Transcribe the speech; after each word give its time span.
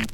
Hej, 0.00 0.06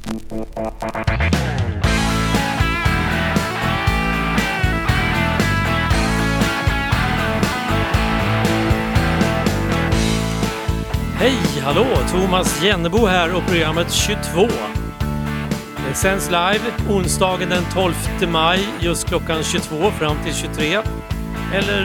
hallå! 11.63 11.85
Thomas 12.11 12.63
Jennebo 12.63 13.05
här 13.05 13.35
och 13.35 13.43
programmet 13.47 13.91
22. 13.91 14.47
Det 15.89 15.93
sänds 15.93 16.29
live 16.29 16.59
onsdagen 16.89 17.49
den 17.49 17.63
12 17.73 17.93
maj 18.31 18.67
just 18.79 19.07
klockan 19.07 19.43
22 19.43 19.91
fram 19.91 20.17
till 20.23 20.33
23. 20.33 20.81
Eller 21.53 21.81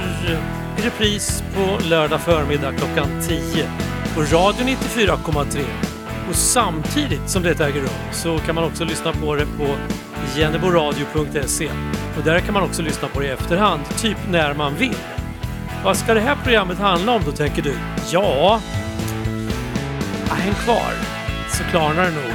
i 0.79 0.83
repris 0.83 1.45
på 1.55 1.89
lördag 1.89 2.21
förmiddag 2.21 2.73
klockan 2.73 3.23
10 3.29 3.69
på 4.15 4.21
Radio 4.21 4.67
94,3. 4.67 5.92
Och 6.29 6.35
samtidigt 6.35 7.31
som 7.31 7.43
det 7.43 7.61
äger 7.61 7.81
rum 7.81 8.13
så 8.13 8.39
kan 8.39 8.55
man 8.55 8.65
också 8.65 8.85
lyssna 8.85 9.13
på 9.13 9.35
det 9.35 9.47
på 9.47 9.67
jenneboradio.se. 10.37 11.71
Och 12.19 12.25
där 12.25 12.41
kan 12.41 12.55
man 12.55 12.63
också 12.63 12.83
lyssna 12.83 13.09
på 13.09 13.21
det 13.21 13.27
i 13.27 13.31
efterhand, 13.31 13.83
typ 13.97 14.19
när 14.31 14.55
man 14.55 14.75
vill. 14.75 14.97
Vad 15.85 15.97
ska 15.97 16.15
det 16.15 16.21
här 16.21 16.37
programmet 16.45 16.79
handla 16.79 17.13
om 17.13 17.23
då 17.25 17.33
tänker 17.33 17.63
du? 17.63 17.75
Ja, 18.11 18.61
häng 20.43 20.55
kvar 20.55 20.93
så 21.49 21.65
klarnar 21.65 22.05
det 22.05 22.11
nog. 22.11 22.32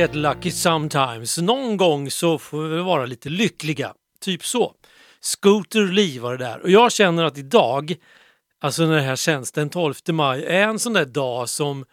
Get 0.00 0.14
lucky 0.14 0.50
sometimes. 0.50 1.38
Någon 1.38 1.76
gång 1.76 2.10
så 2.10 2.38
får 2.38 2.62
vi 2.62 2.82
vara 2.82 3.06
lite 3.06 3.28
lyckliga. 3.28 3.94
Typ 4.20 4.44
så. 4.44 4.74
Scooter 5.20 5.86
Lee 5.86 6.20
var 6.20 6.36
det 6.36 6.44
där. 6.44 6.60
Och 6.60 6.70
jag 6.70 6.92
känner 6.92 7.24
att 7.24 7.38
idag, 7.38 7.94
alltså 8.60 8.86
när 8.86 8.96
det 8.96 9.02
här 9.02 9.16
känns, 9.16 9.52
den 9.52 9.70
12 9.70 9.94
maj, 10.08 10.44
är 10.44 10.68
en 10.68 10.78
sån 10.78 10.92
där 10.92 11.04
dag 11.04 11.48
som 11.48 11.84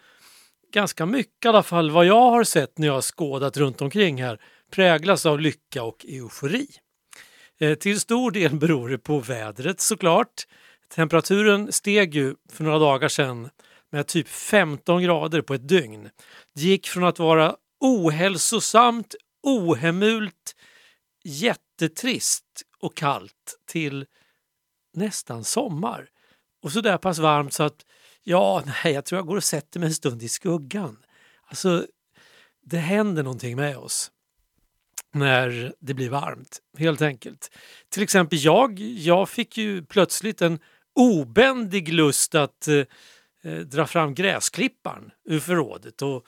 ganska 0.74 1.06
mycket 1.06 1.46
i 1.46 1.48
alla 1.48 1.64
fall 1.64 1.92
vad 1.92 2.06
jag 2.06 2.30
har 2.30 2.44
sett 2.44 2.78
när 2.78 2.88
jag 2.88 2.94
har 2.94 3.02
skådat 3.02 3.58
runt 3.58 3.82
omkring 3.82 4.24
här 4.24 4.42
präglas 4.72 5.26
av 5.26 5.40
lycka 5.40 5.84
och 5.84 6.06
eufori. 6.10 6.68
Eh, 7.60 7.76
till 7.76 8.00
stor 8.00 8.32
del 8.32 8.56
beror 8.60 8.90
det 8.90 8.98
på 8.98 9.20
vädret 9.20 9.82
såklart. 9.82 10.48
Temperaturen 10.96 11.72
steg 11.72 12.16
ju 12.16 12.36
för 12.52 12.64
några 12.64 12.80
dagar 12.80 13.08
sedan 13.08 13.50
med 13.92 14.08
typ 14.08 14.28
15 14.28 15.04
grader 15.04 15.42
på 15.42 15.54
ett 15.54 15.68
dygn. 15.68 16.10
Det 16.56 16.62
gick 16.62 16.88
från 16.88 17.04
att 17.04 17.20
vara 17.20 17.56
ohälsosamt, 17.80 19.16
ohemult, 19.44 20.56
jättetrist 21.24 22.64
och 22.80 22.98
kallt 22.98 23.60
till 23.66 24.06
nästan 24.94 25.44
sommar. 25.44 26.10
Och 26.62 26.72
så 26.72 26.82
där 26.82 26.98
pass 26.98 27.20
varmt 27.20 27.54
så 27.54 27.64
att 27.64 27.86
ja, 28.24 28.64
nej, 28.66 28.94
jag 28.94 29.06
tror 29.06 29.20
jag 29.20 29.28
går 29.28 29.38
och 29.38 29.44
sätter 29.44 29.80
mig 29.80 29.88
en 29.88 29.94
stund 29.96 30.24
i 30.24 30.30
skuggan. 30.30 30.98
Alltså, 31.48 31.88
det 32.62 32.78
händer 32.78 33.24
någonting 33.24 33.56
med 33.56 33.78
oss. 33.78 34.12
när 35.14 35.74
det 35.80 35.94
blir 35.94 36.10
varmt, 36.10 36.62
helt 36.78 37.02
enkelt. 37.02 37.52
Till 37.90 38.04
exempel 38.04 38.40
jag, 38.42 38.80
jag 38.80 39.30
fick 39.30 39.58
ju 39.58 39.86
plötsligt 39.86 40.42
en 40.42 40.60
obändig 40.96 41.94
lust 41.94 42.36
att 42.36 42.68
eh, 42.68 43.52
dra 43.52 43.88
fram 43.88 44.14
gräsklipparen 44.16 45.12
ur 45.26 45.40
förrådet 45.40 46.02
och 46.02 46.16
eh, 46.16 46.22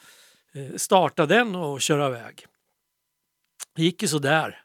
Eh, 0.53 0.75
starta 0.75 1.25
den 1.25 1.55
och 1.55 1.81
köra 1.81 2.07
iväg. 2.07 2.45
Det 3.75 3.83
gick 3.83 4.01
ju 4.01 4.07
sådär. 4.07 4.63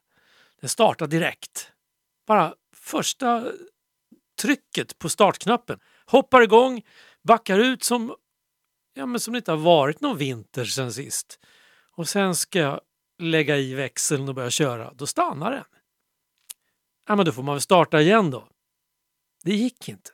Den 0.61 0.69
startade 0.69 1.17
direkt. 1.17 1.73
Bara 2.27 2.55
första 2.77 3.53
trycket 4.43 4.99
på 4.99 5.09
startknappen. 5.09 5.81
Hoppar 6.07 6.43
igång, 6.43 6.83
backar 7.23 7.59
ut 7.59 7.83
som, 7.83 8.17
ja, 8.95 9.07
men 9.07 9.21
som 9.21 9.33
det 9.33 9.37
inte 9.37 9.53
har 9.53 9.59
varit 9.59 10.01
någon 10.01 10.19
vinter 10.19 10.65
sen 10.65 10.93
sist. 10.93 11.41
Och 11.97 12.09
sen 12.09 12.35
ska 12.35 12.59
jag 12.59 12.81
lägga 13.19 13.57
i 13.57 13.75
växeln 13.75 14.29
och 14.29 14.35
börja 14.35 14.51
köra. 14.51 14.93
Då 14.95 15.07
stannar 15.07 15.53
den. 15.53 15.65
Ja, 17.09 17.17
men 17.17 17.27
då 17.27 17.33
får 17.33 17.43
man 17.43 17.55
väl 17.55 17.63
starta 17.63 18.01
igen 18.01 18.31
då. 18.31 18.49
Det 19.43 19.55
gick 19.55 19.89
inte. 19.89 20.11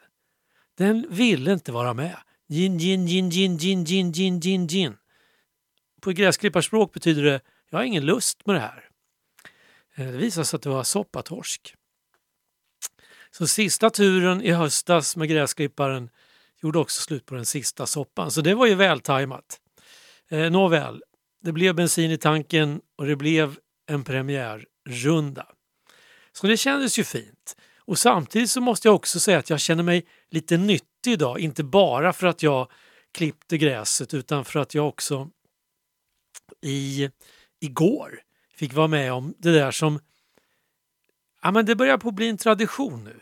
Den 0.75 1.07
ville 1.11 1.53
inte 1.53 1.73
vara 1.73 1.95
med. 1.95 2.17
Gin, 2.49 2.79
gin, 2.79 3.07
gin, 3.07 3.31
gin, 3.31 3.59
gin, 3.59 3.85
gin, 3.85 4.13
gin, 4.13 4.41
gin, 4.41 4.67
gin. 4.67 4.97
På 6.01 6.11
gräsklipparspråk 6.11 6.93
betyder 6.93 7.23
det 7.23 7.41
jag 7.71 7.79
har 7.79 7.85
ingen 7.85 8.07
lust 8.07 8.47
med 8.47 8.57
det 8.57 8.61
här. 8.61 8.89
Eh, 9.95 10.07
det 10.07 10.19
visade 10.19 10.45
sig 10.45 10.57
att 10.57 10.63
det 10.63 10.69
var 10.69 10.85
soppatorsk. 10.85 11.75
Så 13.31 13.47
sista 13.47 13.91
turen 13.91 14.43
i 14.43 14.51
höstas 14.51 15.17
med 15.17 15.29
gräsklipparen 15.29 16.11
gjorde 16.63 16.79
också 16.79 17.03
slut 17.03 17.27
på 17.27 17.35
den 17.35 17.47
sista 17.47 17.87
soppan. 17.87 18.31
Så 18.31 18.41
det 18.41 18.55
var 18.55 18.67
ju 18.67 18.75
vältajmat. 18.75 19.61
Eh, 20.29 20.51
nåväl, 20.51 21.03
det 21.43 21.53
blev 21.53 21.75
bensin 21.75 22.11
i 22.11 22.19
tanken 22.19 22.81
och 22.97 23.07
det 23.07 23.17
blev 23.17 23.57
en 23.87 24.05
premiärrunda. 24.05 25.47
Så 26.33 26.47
det 26.47 26.57
kändes 26.57 26.99
ju 26.99 27.05
fint. 27.05 27.57
Och 27.79 27.99
samtidigt 27.99 28.51
så 28.51 28.61
måste 28.61 28.89
jag 28.89 28.95
också 28.95 29.21
säga 29.21 29.39
att 29.39 29.51
jag 29.51 29.61
känner 29.61 29.83
mig 29.83 30.07
lite 30.31 30.57
nyttig 30.57 31.13
idag. 31.13 31.41
Inte 31.41 31.65
bara 31.65 32.13
för 32.13 32.27
att 32.27 32.43
jag 32.43 32.71
klippte 33.13 33.59
gräset 33.59 34.15
utan 34.15 34.45
för 34.45 34.61
att 34.61 34.75
jag 34.75 34.89
också 34.89 35.31
i, 36.61 37.11
igår 37.61 38.23
fick 38.55 38.73
vara 38.73 38.89
med 38.89 39.13
om 39.13 39.35
det 39.39 39.53
där 39.53 39.71
som 39.71 40.01
ja, 41.43 41.51
men 41.51 41.67
det 41.67 41.77
börjar 41.77 41.99
på 41.99 42.09
att 42.09 42.15
bli 42.15 42.29
en 42.29 42.37
tradition 42.37 43.05
nu. 43.05 43.21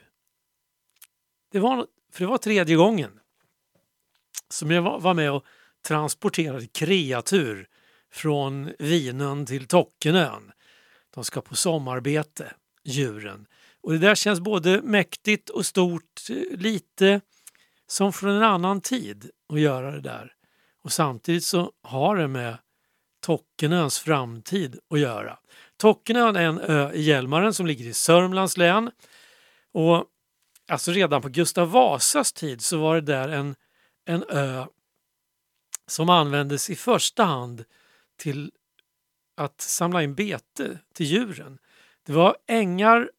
Det 1.50 1.58
var, 1.58 1.86
för 2.12 2.20
det 2.20 2.30
var 2.30 2.38
tredje 2.38 2.76
gången 2.76 3.20
som 4.48 4.70
jag 4.70 5.00
var 5.00 5.14
med 5.14 5.32
och 5.32 5.44
transporterade 5.82 6.66
kreatur 6.66 7.69
från 8.10 8.72
Vinön 8.78 9.46
till 9.46 9.66
Tockenön. 9.66 10.52
De 11.14 11.24
ska 11.24 11.40
på 11.40 11.56
sommarbete, 11.56 12.52
djuren. 12.84 13.46
Och 13.81 13.92
det 13.92 13.98
där 13.98 14.14
känns 14.14 14.40
både 14.40 14.82
mäktigt 14.82 15.50
och 15.50 15.66
stort, 15.66 16.28
lite 16.50 17.20
som 17.86 18.12
från 18.12 18.31
en 18.31 18.42
annan 18.42 18.81
tid 18.81 19.31
att 19.48 19.60
göra 19.60 19.90
det 19.90 20.00
där. 20.00 20.34
Och 20.82 20.92
samtidigt 20.92 21.44
så 21.44 21.72
har 21.82 22.16
det 22.16 22.28
med 22.28 22.58
Tockenöns 23.20 23.99
framtid 23.99 24.79
att 24.91 25.00
göra. 25.00 25.38
Tockenön 25.76 26.37
är 26.37 26.43
en 26.43 26.61
ö 26.61 26.93
i 26.93 27.03
Hjälmaren 27.03 27.55
som 27.55 27.67
ligger 27.67 27.85
i 27.85 27.94
Sörmlands 27.94 28.56
län. 28.56 28.91
Och 29.73 30.05
alltså 30.69 30.93
redan 30.93 31.23
på 31.23 31.29
Gustav 31.29 31.70
Vasas 31.70 32.32
tid 32.32 32.61
så 32.62 32.79
var 32.79 32.94
det 32.94 33.00
där 33.00 33.29
en, 33.29 33.55
en 34.05 34.25
ö 34.29 34.67
som 35.87 36.11
användes 36.11 36.70
i 36.70 36.76
första 36.76 37.25
hand 37.25 37.65
till 38.17 38.53
att 39.37 39.61
samla 39.61 40.03
in 40.03 40.15
bete 40.15 40.79
till 40.94 41.06
djuren. 41.06 41.59
Det 42.06 42.12
var 42.12 42.37
ängar 42.47 43.11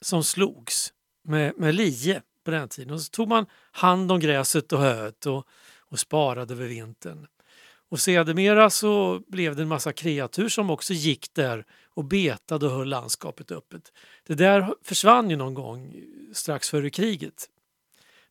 som 0.00 0.24
slogs 0.24 0.92
med, 1.22 1.58
med 1.58 1.74
lie 1.74 2.22
på 2.44 2.50
den 2.50 2.68
tiden 2.68 2.94
och 2.94 3.00
så 3.00 3.10
tog 3.10 3.28
man 3.28 3.46
hand 3.70 4.12
om 4.12 4.20
gräset 4.20 4.72
och 4.72 4.80
höet 4.80 5.26
och, 5.26 5.46
och 5.78 5.98
sparade 5.98 6.54
över 6.54 6.66
vintern. 6.66 7.26
Och 7.88 8.00
sedermera 8.00 8.70
så 8.70 9.22
blev 9.28 9.56
det 9.56 9.62
en 9.62 9.68
massa 9.68 9.92
kreatur 9.92 10.48
som 10.48 10.70
också 10.70 10.92
gick 10.92 11.34
där 11.34 11.64
och 11.94 12.04
betade 12.04 12.66
och 12.66 12.72
höll 12.72 12.88
landskapet 12.88 13.50
öppet. 13.50 13.92
Det 14.26 14.34
där 14.34 14.74
försvann 14.82 15.30
ju 15.30 15.36
någon 15.36 15.54
gång 15.54 15.94
strax 16.32 16.70
före 16.70 16.90
kriget. 16.90 17.48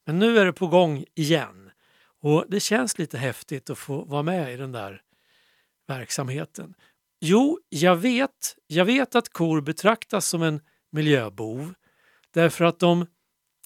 Men 0.05 0.19
nu 0.19 0.37
är 0.37 0.45
det 0.45 0.53
på 0.53 0.67
gång 0.67 1.05
igen 1.15 1.71
och 2.21 2.45
det 2.47 2.59
känns 2.59 2.97
lite 2.97 3.17
häftigt 3.17 3.69
att 3.69 3.77
få 3.77 4.03
vara 4.05 4.23
med 4.23 4.53
i 4.53 4.57
den 4.57 4.71
där 4.71 5.01
verksamheten. 5.87 6.73
Jo, 7.19 7.59
jag 7.69 7.95
vet, 7.95 8.57
jag 8.67 8.85
vet 8.85 9.15
att 9.15 9.29
kor 9.29 9.61
betraktas 9.61 10.27
som 10.27 10.43
en 10.43 10.61
miljöbov 10.91 11.73
därför 12.31 12.65
att 12.65 12.79
de 12.79 13.05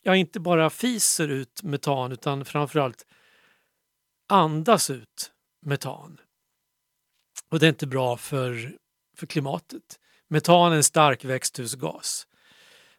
ja, 0.03 0.15
inte 0.15 0.39
bara 0.39 0.69
fiser 0.69 1.27
ut 1.27 1.63
metan 1.63 2.11
utan 2.11 2.45
framförallt 2.45 3.05
andas 4.27 4.89
ut 4.89 5.31
metan. 5.61 6.19
Och 7.49 7.59
det 7.59 7.65
är 7.65 7.69
inte 7.69 7.87
bra 7.87 8.17
för, 8.17 8.77
för 9.17 9.27
klimatet. 9.27 9.99
Metan 10.27 10.71
är 10.71 10.75
en 10.75 10.83
stark 10.83 11.25
växthusgas. 11.25 12.27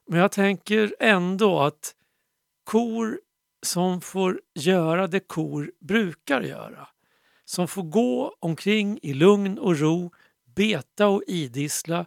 Men 0.06 0.20
jag 0.20 0.32
tänker 0.32 0.94
ändå 1.00 1.60
att 1.60 1.94
kor 2.64 3.20
som 3.62 4.00
får 4.00 4.40
göra 4.55 5.06
det 5.06 5.20
kor 5.20 5.72
brukar 5.81 6.40
göra, 6.43 6.88
som 7.44 7.69
får 7.69 7.82
gå 7.82 8.37
omkring 8.40 8.99
i 9.02 9.14
lugn 9.14 9.58
och 9.58 9.78
ro, 9.78 10.12
beta 10.54 11.06
och 11.08 11.22
idissla, 11.26 12.06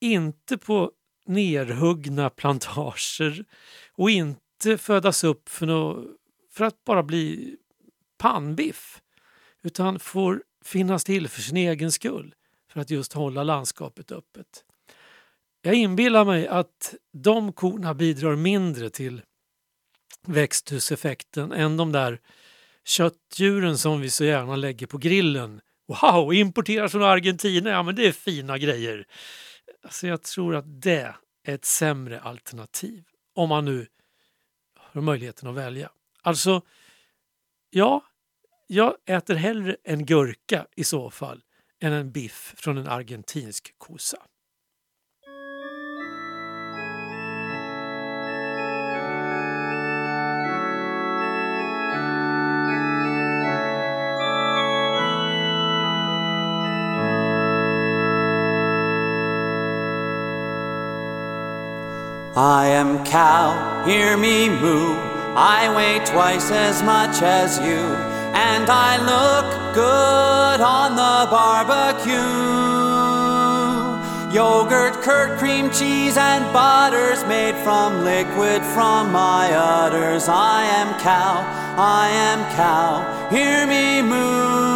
inte 0.00 0.58
på 0.58 0.92
nerhuggna 1.26 2.30
plantager 2.30 3.44
och 3.92 4.10
inte 4.10 4.78
födas 4.78 5.24
upp 5.24 5.48
för, 5.48 5.66
no 5.66 6.08
för 6.50 6.64
att 6.64 6.84
bara 6.84 7.02
bli 7.02 7.56
pannbiff 8.18 9.02
utan 9.64 9.98
får 9.98 10.42
finnas 10.64 11.04
till 11.04 11.28
för 11.28 11.40
sin 11.40 11.56
egen 11.56 11.92
skull 11.92 12.34
för 12.70 12.80
att 12.80 12.90
just 12.90 13.12
hålla 13.12 13.42
landskapet 13.42 14.12
öppet. 14.12 14.64
Jag 15.62 15.74
inbillar 15.74 16.24
mig 16.24 16.48
att 16.48 16.94
de 17.12 17.52
korna 17.52 17.94
bidrar 17.94 18.36
mindre 18.36 18.90
till 18.90 19.22
växthuseffekten 20.26 21.52
än 21.52 21.76
de 21.76 21.92
där 21.92 22.20
köttdjuren 22.84 23.78
som 23.78 24.00
vi 24.00 24.10
så 24.10 24.24
gärna 24.24 24.56
lägger 24.56 24.86
på 24.86 24.98
grillen. 24.98 25.60
Wow, 25.86 26.34
importeras 26.34 26.92
från 26.92 27.02
Argentina, 27.02 27.70
ja 27.70 27.82
men 27.82 27.96
det 27.96 28.06
är 28.06 28.12
fina 28.12 28.58
grejer. 28.58 29.06
Alltså 29.82 30.06
jag 30.06 30.22
tror 30.22 30.56
att 30.56 30.82
det 30.82 31.14
är 31.44 31.54
ett 31.54 31.64
sämre 31.64 32.20
alternativ 32.20 33.04
om 33.34 33.48
man 33.48 33.64
nu 33.64 33.86
har 34.76 35.00
möjligheten 35.00 35.48
att 35.48 35.54
välja. 35.54 35.90
Alltså, 36.22 36.62
ja, 37.70 38.04
jag 38.66 38.94
äter 39.06 39.34
hellre 39.34 39.76
en 39.84 40.06
gurka 40.06 40.66
i 40.76 40.84
så 40.84 41.10
fall 41.10 41.42
än 41.80 41.92
en 41.92 42.12
biff 42.12 42.54
från 42.56 42.78
en 42.78 42.88
argentinsk 42.88 43.74
kossa. 43.78 44.18
I 62.36 62.66
am 62.66 63.04
cow, 63.04 63.84
hear 63.86 64.16
me 64.16 64.48
moo. 64.48 65.14
I 65.36 65.68
weigh 65.68 66.04
twice 66.04 66.50
as 66.50 66.82
much 66.82 67.22
as 67.22 67.60
you, 67.60 68.13
and 68.34 68.68
I 68.68 68.98
look 68.98 69.74
good 69.74 70.60
on 70.60 70.96
the 70.96 71.30
barbecue. 71.30 72.64
Yogurt, 74.34 74.94
curd, 75.02 75.38
cream, 75.38 75.70
cheese, 75.70 76.16
and 76.16 76.44
butters 76.52 77.24
made 77.26 77.54
from 77.62 78.02
liquid 78.02 78.62
from 78.74 79.12
my 79.12 79.52
udders. 79.54 80.28
I 80.28 80.64
am 80.64 80.98
cow, 80.98 81.44
I 81.78 82.08
am 82.08 82.40
cow, 82.56 83.28
hear 83.30 83.64
me 83.68 84.02
moo. 84.02 84.74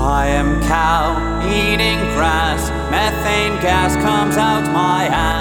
I 0.00 0.28
am 0.28 0.62
cow 0.62 1.42
eating 1.46 1.98
grass. 2.14 2.77
Methane 2.98 3.60
gas 3.62 3.94
comes 4.02 4.36
out 4.36 4.64
my 4.72 5.06
ass 5.06 5.37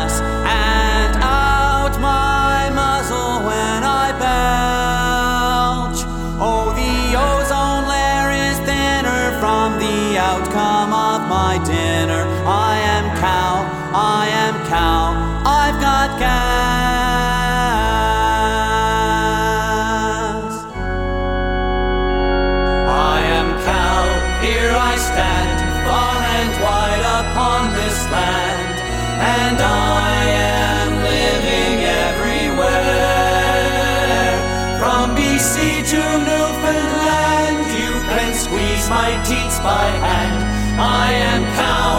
by 39.67 39.87
hand. 40.07 40.39
I 40.79 41.07
am 41.31 41.41
cow, 41.61 41.89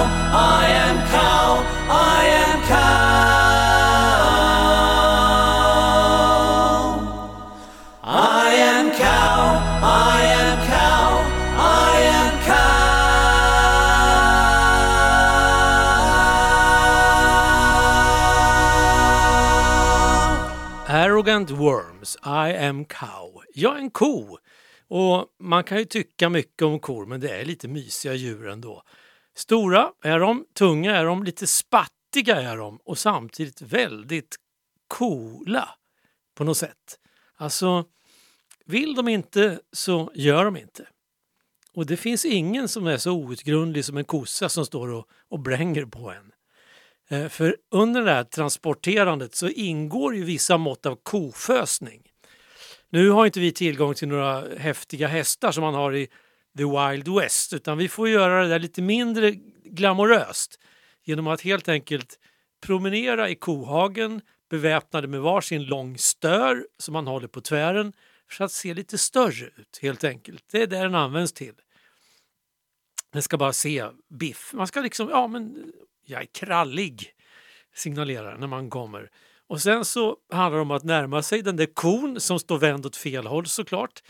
I 0.56 0.62
am 0.87 0.96
cow, 1.14 1.46
I 2.14 2.20
am 2.44 2.58
cow. 2.72 2.98
I 8.40 8.48
am 8.72 8.87
cow, 9.04 9.37
I 10.08 10.16
am 10.42 10.56
cow, 10.75 11.08
I 11.84 11.90
am 12.20 12.32
cow. 12.48 12.78
Arrogant 21.04 21.50
Worms, 21.50 22.10
I 22.22 22.46
am 22.68 22.78
cow. 22.84 23.42
Jag 23.54 23.76
är 23.76 23.80
en 23.80 23.90
ko. 23.90 24.38
Och 24.88 25.26
man 25.38 25.64
kan 25.64 25.78
ju 25.78 25.85
tycka 25.85 26.28
mycket 26.28 26.62
om 26.62 26.80
kor, 26.80 27.07
men 27.07 27.21
det 27.21 27.40
är 27.40 27.45
lite 27.45 27.68
mysiga 27.68 28.14
djur 28.14 28.49
ändå. 28.49 28.83
Stora 29.35 29.92
är 30.02 30.18
de, 30.18 30.47
tunga 30.54 30.97
är 30.97 31.04
de, 31.04 31.25
lite 31.25 31.47
spattiga 31.47 32.37
är 32.37 32.57
de 32.57 32.78
och 32.85 32.99
samtidigt 32.99 33.62
väldigt 33.62 34.37
coola 34.88 35.68
på 36.35 36.45
något 36.45 36.57
sätt. 36.57 36.99
Alltså, 37.37 37.85
vill 38.64 38.95
de 38.95 39.09
inte 39.09 39.61
så 39.73 40.11
gör 40.14 40.45
de 40.45 40.57
inte. 40.57 40.88
Och 41.73 41.87
det 41.87 41.97
finns 41.97 42.25
ingen 42.25 42.68
som 42.68 42.87
är 42.87 42.97
så 42.97 43.12
outgrundlig 43.12 43.85
som 43.85 43.97
en 43.97 44.04
kossa 44.04 44.49
som 44.49 44.66
står 44.66 44.88
och, 44.88 45.09
och 45.28 45.40
bränger 45.40 45.85
på 45.85 46.11
en. 46.11 46.33
Eh, 47.09 47.28
för 47.28 47.57
under 47.71 48.02
det 48.02 48.12
här 48.12 48.25
transporterandet 48.25 49.35
så 49.35 49.49
ingår 49.49 50.14
ju 50.14 50.25
vissa 50.25 50.57
mått 50.57 50.87
av 50.87 50.97
kofösning. 51.02 52.02
Nu 52.90 53.11
har 53.11 53.26
inte 53.26 53.40
vi 53.40 53.52
tillgång 53.52 53.95
till 53.95 54.09
några 54.09 54.57
häftiga 54.57 55.09
hästar 55.09 55.52
som 55.52 55.62
man 55.62 55.75
har 55.75 55.97
i 55.97 56.07
the 56.59 56.64
wild 56.64 57.09
west 57.09 57.52
utan 57.52 57.78
vi 57.78 57.88
får 57.88 58.09
göra 58.09 58.42
det 58.42 58.49
där 58.49 58.59
lite 58.59 58.83
mindre 58.83 59.30
glamoröst 59.64 60.61
genom 61.04 61.26
att 61.26 61.40
helt 61.40 61.68
enkelt 61.68 62.18
promenera 62.61 63.28
i 63.28 63.35
kohagen 63.35 64.21
beväpnade 64.50 65.09
med 65.09 65.21
varsin 65.21 65.64
lång 65.64 65.99
stör 65.99 66.66
som 66.78 66.92
man 66.92 67.07
håller 67.07 67.28
på 67.28 67.40
tvären 67.40 67.92
för 68.30 68.45
att 68.45 68.52
se 68.52 68.75
lite 68.75 68.99
större 68.99 69.47
ut 69.47 69.78
helt 69.83 70.04
enkelt. 70.04 70.45
Det 70.50 70.62
är 70.62 70.66
det 70.66 70.78
den 70.78 70.95
används 70.95 71.33
till. 71.33 71.54
Den 73.12 73.23
ska 73.23 73.37
bara 73.37 73.52
se 73.52 73.87
biff. 74.11 74.52
Man 74.54 74.66
ska 74.66 74.80
liksom, 74.80 75.09
ja 75.09 75.26
men 75.26 75.73
jag 76.04 76.23
är 76.23 76.26
krallig 76.26 77.14
signalerar 77.75 78.38
när 78.38 78.47
man 78.47 78.71
kommer. 78.71 79.11
Och 79.49 79.61
sen 79.61 79.85
så 79.85 80.17
handlar 80.33 80.57
det 80.57 80.62
om 80.62 80.71
att 80.71 80.85
närma 80.85 81.23
sig 81.23 81.43
den 81.43 81.57
där 81.57 81.75
kon 81.75 82.21
som 82.21 82.38
står 82.38 82.59
vänd 82.59 82.87
åt 82.87 82.97
fel 82.97 83.26
håll 83.26 83.47
såklart. 83.47 84.02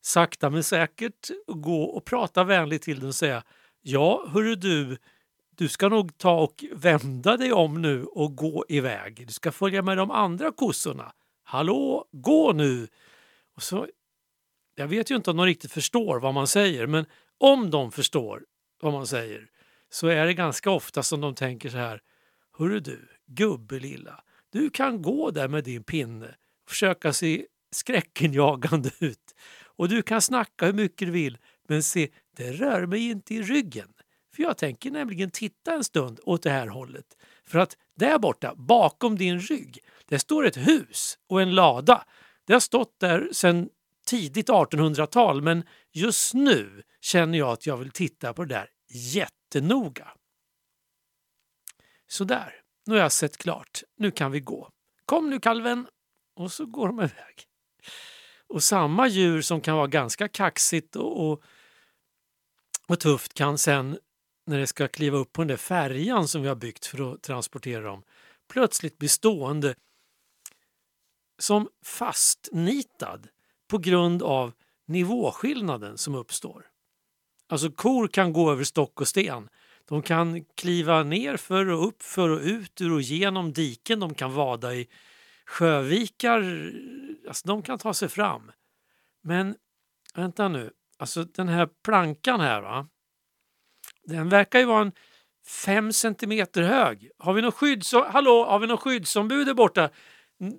Sakta 0.00 0.50
men 0.50 0.64
säkert 0.64 1.30
gå 1.46 1.82
och 1.82 2.04
prata 2.04 2.44
vänligt 2.44 2.82
till 2.82 2.98
den 2.98 3.08
och 3.08 3.14
säga 3.14 3.42
Ja, 3.82 4.26
hörru 4.28 4.54
du, 4.54 4.98
du 5.56 5.68
ska 5.68 5.88
nog 5.88 6.18
ta 6.18 6.40
och 6.40 6.64
vända 6.72 7.36
dig 7.36 7.52
om 7.52 7.82
nu 7.82 8.04
och 8.04 8.36
gå 8.36 8.64
iväg. 8.68 9.26
Du 9.26 9.32
ska 9.32 9.52
följa 9.52 9.82
med 9.82 9.96
de 9.96 10.10
andra 10.10 10.52
kossorna. 10.52 11.12
Hallå, 11.42 12.08
gå 12.12 12.52
nu! 12.52 12.88
Och 13.56 13.62
så, 13.62 13.86
jag 14.74 14.88
vet 14.88 15.10
ju 15.10 15.16
inte 15.16 15.30
om 15.30 15.36
de 15.36 15.46
riktigt 15.46 15.72
förstår 15.72 16.20
vad 16.20 16.34
man 16.34 16.46
säger, 16.46 16.86
men 16.86 17.06
om 17.38 17.70
de 17.70 17.92
förstår 17.92 18.44
vad 18.80 18.92
man 18.92 19.06
säger 19.06 19.48
så 19.90 20.06
är 20.06 20.26
det 20.26 20.34
ganska 20.34 20.70
ofta 20.70 21.02
som 21.02 21.20
de 21.20 21.34
tänker 21.34 21.70
så 21.70 21.76
här. 21.76 22.02
Hörru 22.58 22.80
du, 22.80 23.08
gubbe 23.26 23.78
lilla, 23.78 24.24
du 24.52 24.70
kan 24.70 25.02
gå 25.02 25.30
där 25.30 25.48
med 25.48 25.64
din 25.64 25.82
pinne 25.82 26.34
och 26.64 26.70
försöka 26.70 27.12
se 27.12 27.46
skräckenjagande 27.70 28.90
ut. 28.98 29.34
Och 29.76 29.88
du 29.88 30.02
kan 30.02 30.22
snacka 30.22 30.66
hur 30.66 30.72
mycket 30.72 31.08
du 31.08 31.12
vill, 31.12 31.38
men 31.68 31.82
se, 31.82 32.08
det 32.36 32.52
rör 32.52 32.86
mig 32.86 33.10
inte 33.10 33.34
i 33.34 33.42
ryggen. 33.42 33.88
För 34.34 34.42
jag 34.42 34.58
tänker 34.58 34.90
nämligen 34.90 35.30
titta 35.30 35.74
en 35.74 35.84
stund 35.84 36.20
åt 36.22 36.42
det 36.42 36.50
här 36.50 36.66
hållet. 36.66 37.06
För 37.46 37.58
att 37.58 37.76
där 37.96 38.18
borta, 38.18 38.54
bakom 38.54 39.18
din 39.18 39.40
rygg, 39.40 39.78
där 40.08 40.18
står 40.18 40.46
ett 40.46 40.56
hus 40.56 41.18
och 41.28 41.42
en 41.42 41.54
lada. 41.54 42.04
Det 42.46 42.52
har 42.52 42.60
stått 42.60 43.00
där 43.00 43.28
sedan 43.32 43.68
tidigt 44.06 44.48
1800-tal 44.48 45.42
men 45.42 45.64
just 45.92 46.34
nu 46.34 46.82
känner 47.00 47.38
jag 47.38 47.48
att 47.48 47.66
jag 47.66 47.76
vill 47.76 47.90
titta 47.90 48.32
på 48.32 48.44
det 48.44 48.54
där 48.54 48.68
jättenoga. 48.88 50.08
Sådär, 52.08 52.61
nu 52.86 52.94
har 52.94 53.00
jag 53.00 53.12
sett 53.12 53.36
klart. 53.36 53.82
Nu 53.96 54.10
kan 54.10 54.32
vi 54.32 54.40
gå. 54.40 54.70
Kom 55.06 55.30
nu 55.30 55.40
kalven! 55.40 55.86
Och 56.36 56.52
så 56.52 56.66
går 56.66 56.86
de 56.86 56.98
iväg. 56.98 57.46
Och 58.46 58.62
samma 58.62 59.08
djur 59.08 59.42
som 59.42 59.60
kan 59.60 59.76
vara 59.76 59.86
ganska 59.86 60.28
kaxigt 60.28 60.96
och, 60.96 61.26
och, 61.26 61.42
och 62.88 63.00
tufft 63.00 63.34
kan 63.34 63.58
sen 63.58 63.98
när 64.46 64.58
det 64.58 64.66
ska 64.66 64.88
kliva 64.88 65.18
upp 65.18 65.32
på 65.32 65.40
den 65.42 65.48
där 65.48 65.56
färjan 65.56 66.28
som 66.28 66.42
vi 66.42 66.48
har 66.48 66.54
byggt 66.54 66.86
för 66.86 67.12
att 67.12 67.22
transportera 67.22 67.82
dem 67.82 68.02
plötsligt 68.52 68.98
bli 68.98 69.08
stående 69.08 69.74
som 71.38 71.68
fastnitad 71.84 73.28
på 73.68 73.78
grund 73.78 74.22
av 74.22 74.52
nivåskillnaden 74.86 75.98
som 75.98 76.14
uppstår. 76.14 76.66
Alltså 77.48 77.70
kor 77.70 78.08
kan 78.08 78.32
gå 78.32 78.52
över 78.52 78.64
stock 78.64 79.00
och 79.00 79.08
sten. 79.08 79.48
De 79.88 80.02
kan 80.02 80.44
kliva 80.44 81.02
ner 81.02 81.36
för 81.36 81.66
och 81.66 81.86
upp 81.86 82.02
för 82.02 82.28
och 82.28 82.40
ut 82.40 82.80
ur 82.80 82.92
och 82.92 83.02
genom 83.02 83.52
diken. 83.52 84.00
De 84.00 84.14
kan 84.14 84.34
vada 84.34 84.74
i 84.74 84.88
sjövikar. 85.46 86.72
Alltså 87.28 87.48
de 87.48 87.62
kan 87.62 87.78
ta 87.78 87.94
sig 87.94 88.08
fram. 88.08 88.52
Men 89.22 89.56
vänta 90.14 90.48
nu, 90.48 90.70
alltså 90.98 91.24
den 91.24 91.48
här 91.48 91.68
plankan 91.84 92.40
här 92.40 92.60
va? 92.60 92.88
Den 94.04 94.28
verkar 94.28 94.58
ju 94.58 94.64
vara 94.64 94.82
en 94.82 94.92
fem 95.46 95.92
centimeter 95.92 96.62
hög. 96.62 97.10
Har 97.18 97.32
vi 97.32 97.42
något 97.42 97.54
skydds... 97.54 97.92
Hallå, 97.92 98.44
har 98.44 98.58
vi 98.58 98.66
något 98.66 98.80
skyddsombud 98.80 99.46
där 99.46 99.54
borta? 99.54 99.90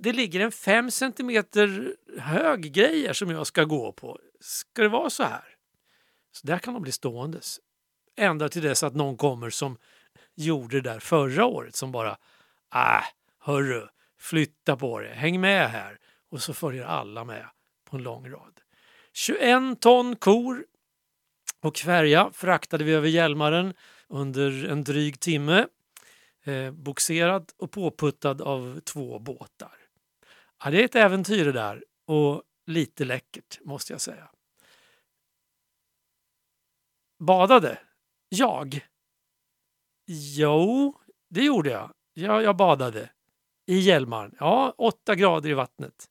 Det 0.02 0.14
ligger 0.14 0.40
en 0.40 0.52
fem 0.52 0.92
centimeter 0.92 1.96
hög 2.18 2.74
grejer 2.74 3.14
som 3.14 3.30
jag 3.30 3.48
ska 3.48 3.64
gå 3.64 3.92
på. 3.92 4.20
Ska 4.40 4.82
det 4.82 4.90
vara 4.90 5.10
så 5.10 5.24
här? 5.24 5.56
Så 6.32 6.48
där 6.48 6.58
kan 6.60 6.74
de 6.74 6.84
bli 6.84 6.92
ståendes. 6.92 7.60
Ända 8.16 8.50
till 8.50 8.62
dess 8.62 8.84
att 8.84 8.96
någon 8.96 9.18
kommer 9.18 9.50
som 9.50 9.78
gjorde 10.36 10.82
det 10.82 10.90
där 10.90 11.00
förra 11.00 11.46
året 11.46 11.76
som 11.76 11.92
bara 11.92 12.18
äh, 12.76 13.04
hörru, 13.40 13.88
flytta 14.20 14.78
på 14.78 15.00
det, 15.00 15.14
häng 15.14 15.42
med 15.42 15.70
här. 15.70 16.00
Och 16.30 16.42
så 16.42 16.54
följer 16.54 16.86
alla 16.86 17.24
med 17.24 17.46
på 17.90 17.98
en 17.98 18.04
lång 18.04 18.30
rad. 18.30 18.60
21 19.14 19.82
ton 19.82 20.16
kor 20.16 20.66
och 21.60 21.78
färja 21.78 22.32
fraktade 22.34 22.84
vi 22.84 22.94
över 22.94 23.08
Hjälmaren 23.08 23.74
under 24.08 24.66
en 24.66 24.84
dryg 24.84 25.20
timme. 25.20 25.68
Eh, 26.44 26.72
boxerad 26.72 27.52
och 27.58 27.72
påputtad 27.72 28.42
av 28.42 28.80
två 28.80 29.20
båtar. 29.20 29.78
Ja, 30.64 30.72
det 30.72 30.82
är 30.82 30.86
ett 30.86 30.96
äventyr 30.96 31.46
det 31.46 31.52
där 31.52 31.84
och 32.06 32.44
lite 32.66 33.06
läckert 33.06 33.60
måste 33.62 33.94
jag 33.94 34.02
säga. 34.02 34.30
Badade? 37.20 37.80
Jag? 38.36 38.88
Jo, 40.08 40.94
det 41.30 41.44
gjorde 41.44 41.70
jag. 41.70 41.94
Ja, 42.14 42.42
jag 42.42 42.58
badade. 42.58 43.10
I 43.66 43.80
Hjälmaren. 43.80 44.36
Ja, 44.40 44.74
åtta 44.78 45.16
grader 45.16 45.50
i 45.50 45.54
vattnet. 45.54 46.10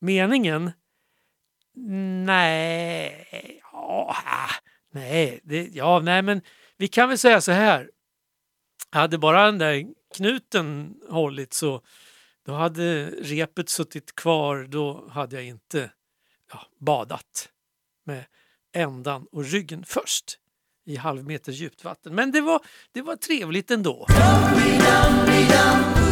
Meningen? 0.00 0.70
Nej, 2.24 3.60
ja, 3.72 4.16
nej, 4.92 5.40
det, 5.42 5.68
ja, 5.72 6.00
nej, 6.00 6.22
men 6.22 6.42
vi 6.76 6.88
kan 6.88 7.08
väl 7.08 7.18
säga 7.18 7.40
så 7.40 7.52
här. 7.52 7.90
Hade 8.90 9.18
bara 9.18 9.46
den 9.46 9.58
där 9.58 9.86
knuten 10.16 11.00
hållit 11.08 11.52
så 11.52 11.82
då 12.42 12.52
hade 12.52 13.10
repet 13.10 13.68
suttit 13.68 14.14
kvar. 14.14 14.66
Då 14.68 15.08
hade 15.08 15.36
jag 15.36 15.44
inte 15.44 15.92
ja, 16.52 16.66
badat 16.78 17.48
med 18.04 18.24
ändan 18.72 19.26
och 19.32 19.44
ryggen 19.44 19.84
först 19.84 20.40
i 20.86 20.96
halvmeter 20.96 21.52
djupt 21.52 21.84
vatten. 21.84 22.14
Men 22.14 22.32
det 22.32 22.40
var, 22.40 22.60
det 22.92 23.02
var 23.02 23.16
trevligt 23.16 23.70
ändå. 23.70 24.06
felt 25.50 26.09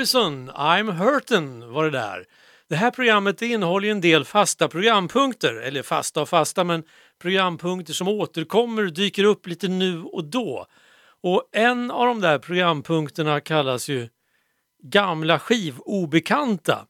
Orbison, 0.00 0.50
I'm 0.50 0.92
hurtin' 0.92 1.72
var 1.72 1.84
det 1.84 1.90
där. 1.90 2.24
Det 2.68 2.76
här 2.76 2.90
programmet 2.90 3.42
innehåller 3.42 3.86
ju 3.86 3.92
en 3.92 4.00
del 4.00 4.24
fasta 4.24 4.68
programpunkter, 4.68 5.54
eller 5.54 5.82
fasta 5.82 6.22
och 6.22 6.28
fasta, 6.28 6.64
men 6.64 6.82
programpunkter 7.18 7.92
som 7.92 8.08
återkommer 8.08 8.86
och 8.86 8.92
dyker 8.92 9.24
upp 9.24 9.46
lite 9.46 9.68
nu 9.68 10.02
och 10.02 10.24
då. 10.24 10.66
Och 11.20 11.48
en 11.52 11.90
av 11.90 12.06
de 12.06 12.20
där 12.20 12.38
programpunkterna 12.38 13.40
kallas 13.40 13.88
ju 13.88 14.08
Gamla 14.82 15.38
skivobekanta. 15.38 16.86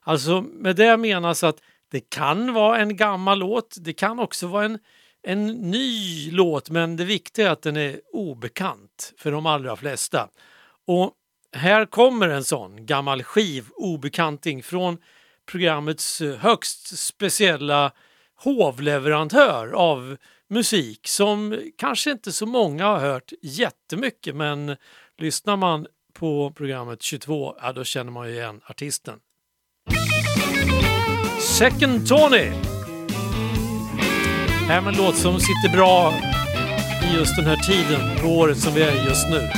Alltså 0.00 0.42
med 0.42 0.76
det 0.76 0.96
menas 0.96 1.44
att 1.44 1.56
det 1.90 2.10
kan 2.10 2.52
vara 2.52 2.78
en 2.78 2.96
gammal 2.96 3.38
låt, 3.38 3.76
det 3.80 3.92
kan 3.92 4.18
också 4.18 4.46
vara 4.46 4.64
en, 4.64 4.78
en 5.22 5.46
ny 5.46 6.30
låt, 6.30 6.70
men 6.70 6.96
det 6.96 7.04
viktiga 7.04 7.46
är 7.46 7.50
att 7.50 7.62
den 7.62 7.76
är 7.76 8.00
obekant 8.12 9.12
för 9.18 9.32
de 9.32 9.46
allra 9.46 9.76
flesta. 9.76 10.28
Och 10.86 11.14
här 11.56 11.86
kommer 11.86 12.28
en 12.28 12.44
sån 12.44 12.86
gammal 12.86 13.22
skivobekanting 13.22 14.62
från 14.62 14.98
programmets 15.46 16.20
eh, 16.20 16.36
högst 16.36 16.98
speciella 16.98 17.92
hovleverantör 18.34 19.72
av 19.72 20.16
musik 20.50 21.08
som 21.08 21.60
kanske 21.78 22.10
inte 22.10 22.32
så 22.32 22.46
många 22.46 22.86
har 22.86 22.98
hört 22.98 23.32
jättemycket 23.42 24.36
men 24.36 24.76
lyssnar 25.18 25.56
man 25.56 25.86
på 26.14 26.50
programmet 26.50 27.02
22, 27.02 27.56
ja 27.62 27.72
då 27.72 27.84
känner 27.84 28.12
man 28.12 28.28
ju 28.28 28.34
igen 28.34 28.60
artisten. 28.66 29.18
Second 31.40 32.08
Tony! 32.08 32.50
Här 34.68 34.80
med 34.80 34.94
en 34.94 35.04
låt 35.04 35.16
som 35.16 35.40
sitter 35.40 35.76
bra 35.76 36.14
i 37.02 37.16
just 37.16 37.36
den 37.36 37.44
här 37.44 37.56
tiden 37.56 38.18
på 38.20 38.28
året 38.28 38.58
som 38.58 38.74
vi 38.74 38.82
är 38.82 38.92
i 38.92 39.08
just 39.08 39.30
nu. 39.30 39.48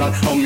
Jag 0.00 0.08
undrar 0.08 0.39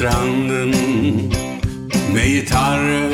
stranden 0.00 0.70
med 2.14 2.26
gitarren 2.26 3.10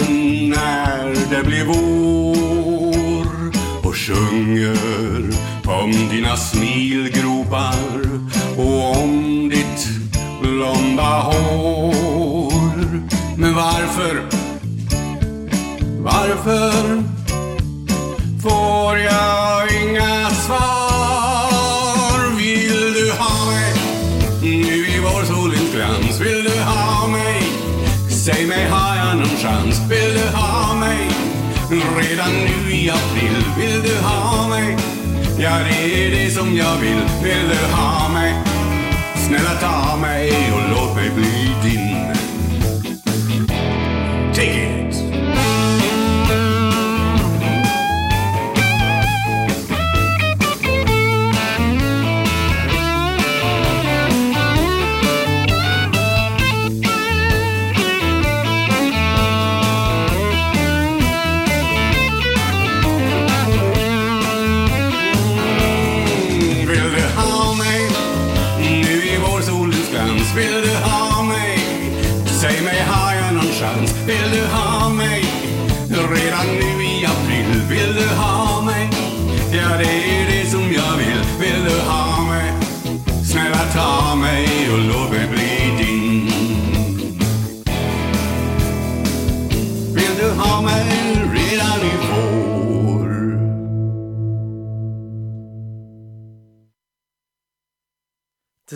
när 0.50 1.30
det 1.30 1.46
blir 1.46 1.64
vår 1.64 3.26
och 3.82 3.96
sjunger 3.96 5.30
om 5.64 6.08
dina 6.10 6.36
smilgropar 6.36 8.00
och 8.56 9.02
om 9.02 9.48
ditt 9.48 9.88
blonda 10.42 11.20
hår. 11.20 12.52
Men 13.36 13.54
varför, 13.54 14.22
varför 15.98 17.02
får 18.42 18.98
jag 18.98 19.25
Ja, 35.38 35.50
det 35.50 36.06
är 36.06 36.10
det 36.10 36.30
som 36.30 36.56
jag 36.56 36.76
vill 36.76 37.02
Vill 37.22 37.48
du 37.48 37.74
ha 37.76 38.08
mig? 38.08 38.34
Snälla 39.26 39.60
ta 39.60 39.96
mig 39.96 40.32
och 40.52 40.70
låt 40.70 40.96
mig 40.96 41.10
bli 41.10 41.54
din 41.62 41.95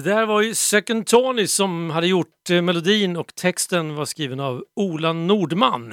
Det 0.00 0.10
där 0.10 0.26
var 0.26 0.40
ju 0.40 0.54
Second 0.54 1.06
Tony 1.06 1.46
som 1.46 1.90
hade 1.90 2.06
gjort 2.06 2.50
eh, 2.50 2.62
melodin 2.62 3.16
och 3.16 3.34
texten 3.34 3.94
var 3.94 4.04
skriven 4.04 4.40
av 4.40 4.64
Ola 4.76 5.12
Nordman. 5.12 5.92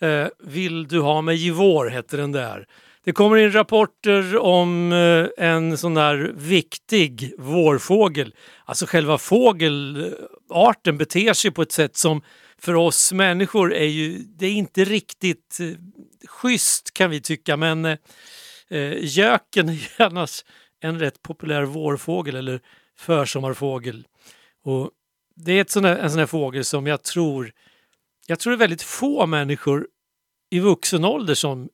Eh, 0.00 0.26
Vill 0.38 0.88
du 0.88 1.00
ha 1.00 1.20
mig 1.20 1.46
i 1.46 1.50
vår 1.50 1.86
hette 1.86 2.16
den 2.16 2.32
där. 2.32 2.66
Det 3.04 3.12
kommer 3.12 3.36
in 3.36 3.52
rapporter 3.52 4.36
om 4.38 4.92
eh, 4.92 5.46
en 5.46 5.78
sån 5.78 5.94
där 5.94 6.32
viktig 6.36 7.34
vårfågel. 7.38 8.34
Alltså 8.64 8.86
själva 8.86 9.18
fågelarten 9.18 10.98
beter 10.98 11.32
sig 11.32 11.50
på 11.50 11.62
ett 11.62 11.72
sätt 11.72 11.96
som 11.96 12.22
för 12.58 12.74
oss 12.74 13.12
människor 13.12 13.74
är 13.74 13.88
ju, 13.88 14.18
det 14.18 14.46
är 14.46 14.52
inte 14.52 14.84
riktigt 14.84 15.58
eh, 15.60 15.66
schysst 16.28 16.94
kan 16.94 17.10
vi 17.10 17.20
tycka 17.20 17.56
men 17.56 17.84
eh, 17.84 17.98
eh, 18.70 18.94
göken 19.00 19.68
är 19.68 19.72
ju 19.72 20.04
annars 20.04 20.44
en 20.80 20.98
rätt 20.98 21.22
populär 21.22 21.62
vårfågel 21.62 22.36
eller 22.36 22.60
försommarfågel. 22.96 24.06
Och 24.62 24.90
det 25.34 25.52
är 25.52 25.60
ett 25.60 25.70
sån 25.70 25.82
där, 25.82 25.96
en 25.96 26.10
sån 26.10 26.18
här 26.18 26.26
fågel 26.26 26.64
som 26.64 26.86
jag 26.86 27.02
tror, 27.02 27.52
jag 28.26 28.38
tror 28.38 28.50
det 28.50 28.56
är 28.56 28.58
väldigt 28.58 28.82
få 28.82 29.26
människor 29.26 29.88
i 30.50 30.58
vuxen 30.58 31.04
ålder 31.04 31.34
som 31.34 31.68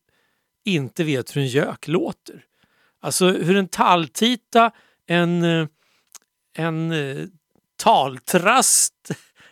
inte 0.64 1.04
vet 1.04 1.36
hur 1.36 1.40
en 1.40 1.48
gök 1.48 1.88
låter. 1.88 2.44
Alltså 3.00 3.28
hur 3.28 3.56
en 3.56 3.68
talltita, 3.68 4.70
en, 5.06 5.42
eh, 5.42 5.66
en 6.56 6.92
eh, 6.92 7.26
taltrast, 7.76 9.10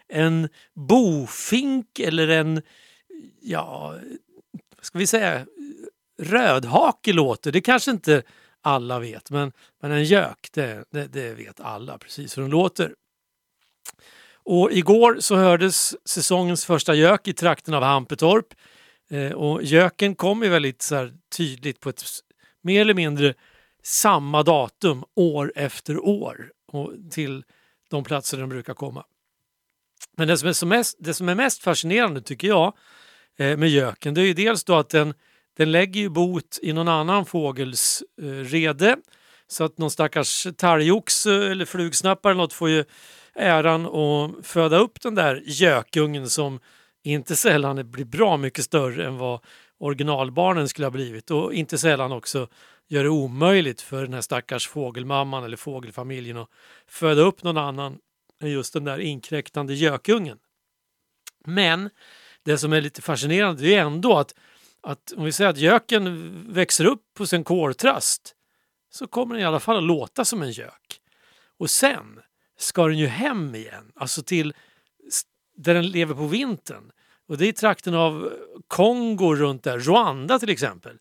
en 0.08 0.48
bofink 0.74 1.98
eller 1.98 2.28
en, 2.28 2.62
ja, 3.40 3.94
vad 4.76 4.84
ska 4.84 4.98
vi 4.98 5.06
säga, 5.06 5.46
rödhake 6.18 7.12
låter. 7.12 7.52
Det 7.52 7.60
kanske 7.60 7.90
inte 7.90 8.22
alla 8.62 8.99
vet, 8.99 9.31
men, 9.31 9.53
men 9.83 9.90
en 9.90 10.05
gök, 10.05 10.49
det, 10.53 10.85
det, 10.90 11.07
det 11.07 11.35
vet 11.35 11.61
alla 11.61 11.99
precis 11.99 12.38
hur 12.38 12.42
den 12.42 12.51
låter. 12.51 12.94
Och 14.42 14.73
igår 14.73 15.16
så 15.20 15.37
hördes 15.37 16.09
säsongens 16.09 16.64
första 16.64 16.94
gök 16.94 17.29
i 17.29 17.33
trakten 17.33 17.75
av 17.75 17.83
Hampetorp. 17.83 18.46
Eh, 19.11 19.33
och 19.33 19.62
göken 19.62 20.14
kom 20.14 20.42
ju 20.42 20.49
väldigt 20.49 20.83
så 20.83 20.94
här, 20.94 21.12
tydligt 21.37 21.81
på 21.81 21.88
ett 21.88 22.03
mer 22.62 22.81
eller 22.81 22.94
mindre 22.94 23.35
samma 23.83 24.42
datum 24.42 25.05
år 25.14 25.53
efter 25.57 25.99
år 25.99 26.53
och 26.73 26.92
till 27.11 27.44
de 27.90 28.05
platser 28.05 28.38
den 28.38 28.49
brukar 28.49 28.75
komma. 28.75 29.05
Men 30.16 30.29
det 30.29 30.38
som 30.38 30.49
är, 30.49 30.53
som 30.53 30.68
mest, 30.68 30.96
det 31.01 31.14
som 31.14 31.29
är 31.29 31.35
mest 31.35 31.62
fascinerande 31.62 32.23
tycker 32.23 32.49
jag 32.49 32.77
eh, 33.38 33.57
med 33.57 33.68
göken 33.68 34.14
det 34.14 34.20
är 34.20 34.27
ju 34.27 34.35
dels 34.35 34.64
då 34.64 34.75
att 34.75 34.88
den, 34.88 35.14
den 35.61 35.73
lägger 35.73 36.01
ju 36.01 36.09
bot 36.09 36.59
i 36.62 36.73
någon 36.73 36.88
annan 36.88 37.27
fågels 37.27 38.03
eh, 38.23 38.25
rede 38.25 38.96
så 39.46 39.64
att 39.64 39.79
någon 39.79 39.90
stackars 39.90 40.46
talgoxe 40.57 41.31
eh, 41.31 41.51
eller 41.51 41.64
flugsnappare 41.64 42.31
eller 42.31 42.42
något 42.42 42.53
får 42.53 42.68
ju 42.68 42.85
äran 43.35 43.87
att 43.87 44.46
föda 44.46 44.79
upp 44.79 45.01
den 45.01 45.14
där 45.14 45.42
gökungen 45.46 46.31
som 46.31 46.61
inte 47.03 47.37
sällan 47.37 47.90
blir 47.90 48.05
bra 48.05 48.37
mycket 48.37 48.64
större 48.64 49.07
än 49.07 49.18
vad 49.18 49.40
originalbarnen 49.79 50.68
skulle 50.68 50.87
ha 50.87 50.90
blivit 50.90 51.31
och 51.31 51.55
inte 51.55 51.79
sällan 51.79 52.12
också 52.12 52.49
gör 52.88 53.03
det 53.03 53.11
omöjligt 53.11 53.81
för 53.81 54.03
den 54.03 54.14
här 54.14 54.20
stackars 54.20 54.68
fågelmamman 54.68 55.44
eller 55.44 55.57
fågelfamiljen 55.57 56.37
att 56.37 56.49
föda 56.88 57.23
upp 57.23 57.42
någon 57.42 57.57
annan 57.57 57.99
än 58.42 58.51
just 58.51 58.73
den 58.73 58.85
där 58.85 58.99
inkräktande 58.99 59.75
gökungen. 59.75 60.38
Men 61.46 61.90
det 62.44 62.59
som 62.59 62.73
är 62.73 62.81
lite 62.81 63.03
fascinerande 63.03 63.66
är 63.66 63.81
ändå 63.81 64.18
att, 64.18 64.35
att 64.82 65.12
om 65.16 65.24
vi 65.24 65.32
säger 65.32 65.50
att 65.50 65.58
göken 65.58 66.32
växer 66.52 66.84
upp 66.84 67.18
hos 67.18 67.32
en 67.32 67.44
kårtrast 67.44 68.34
så 68.90 69.06
kommer 69.06 69.34
den 69.34 69.42
i 69.42 69.46
alla 69.46 69.60
fall 69.60 69.76
att 69.76 69.82
låta 69.82 70.24
som 70.24 70.42
en 70.42 70.50
gök. 70.50 71.00
Och 71.58 71.70
sen 71.70 72.20
ska 72.58 72.86
den 72.86 72.98
ju 72.98 73.06
hem 73.06 73.54
igen, 73.54 73.92
alltså 73.94 74.22
till 74.22 74.54
där 75.56 75.74
den 75.74 75.90
lever 75.90 76.14
på 76.14 76.26
vintern. 76.26 76.90
Och 77.28 77.38
det 77.38 77.48
är 77.48 77.52
trakten 77.52 77.94
av 77.94 78.32
Kongo 78.68 79.34
runt 79.34 79.62
där, 79.62 79.78
Rwanda 79.78 80.38
till 80.38 80.50
exempel. 80.50 80.98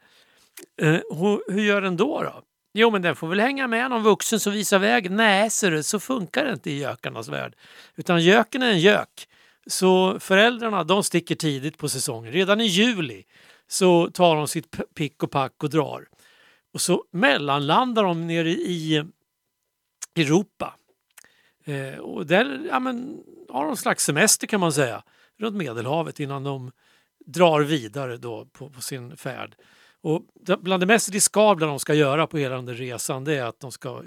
Eh, 0.82 0.92
hur, 0.92 1.54
hur 1.54 1.64
gör 1.64 1.82
den 1.82 1.98
då? 1.98 2.24
då? 2.24 2.44
Jo, 2.74 2.92
men 2.92 3.02
den 3.02 3.16
får 3.16 3.28
väl 3.28 3.40
hänga 3.40 3.68
med 3.68 3.90
någon 3.90 4.04
vuxen 4.04 4.40
som 4.40 4.54
visar 4.54 4.80
vägen. 4.80 5.16
Nej, 5.16 5.50
ser 5.50 5.72
du, 5.72 5.84
så 5.84 6.00
funkar 6.00 6.46
det 6.46 6.54
inte 6.54 6.72
i 6.72 6.80
gökarnas 6.80 7.28
värld. 7.30 7.56
Utan 7.96 8.24
göken 8.24 8.64
är 8.64 8.72
en 8.72 8.80
gök. 8.80 9.28
Så 9.68 10.20
föräldrarna 10.20 10.84
de 10.84 11.04
sticker 11.04 11.36
tidigt 11.36 11.78
på 11.78 11.90
säsongen. 11.90 12.34
Redan 12.34 12.62
i 12.62 12.66
juli 12.66 13.24
så 13.72 14.12
tar 14.12 14.36
de 14.36 14.48
sitt 14.48 14.94
pick 14.96 15.24
och 15.24 15.32
pack 15.32 15.64
och 15.64 15.70
drar. 15.70 16.08
Och 16.74 16.82
så 16.82 17.04
mellanlandar 17.12 18.04
de 18.04 18.28
nere 18.28 18.50
i 18.50 19.06
Europa. 20.16 20.76
Eh, 21.66 22.00
och 22.00 22.26
där 22.26 22.68
ja, 22.70 22.80
men, 22.80 23.24
har 23.50 23.62
de 23.62 23.70
en 23.70 23.78
slags 23.78 24.04
semester 24.04 24.48
kan 24.48 24.60
man 24.60 24.74
säga 24.74 25.04
runt 25.38 25.56
Medelhavet 25.56 26.20
innan 26.20 26.44
de 26.44 26.72
drar 27.26 27.62
vidare 27.62 28.18
då 28.18 28.46
på, 28.46 28.70
på 28.70 28.82
sin 28.82 29.18
färd. 29.18 29.56
Och 30.02 30.22
bland 30.60 30.84
det 30.84 30.88
mest 30.88 31.10
riskabla 31.10 31.68
de 31.68 31.80
ska 31.80 31.94
göra 31.94 32.28
på 32.28 32.38
hela 32.38 32.56
den 32.56 32.66
där 32.66 32.74
resan 32.74 33.24
det 33.24 33.36
är 33.36 33.44
att 33.44 33.60
de 33.60 33.72
ska 33.72 34.04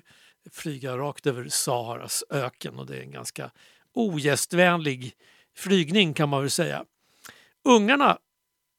flyga 0.52 0.96
rakt 0.96 1.26
över 1.26 1.48
Saharas 1.48 2.24
öken 2.30 2.78
och 2.78 2.86
det 2.86 2.96
är 2.96 3.02
en 3.02 3.10
ganska 3.10 3.50
ogästvänlig 3.94 5.14
flygning 5.56 6.14
kan 6.14 6.28
man 6.28 6.40
väl 6.40 6.50
säga. 6.50 6.84
Ungarna, 7.64 8.18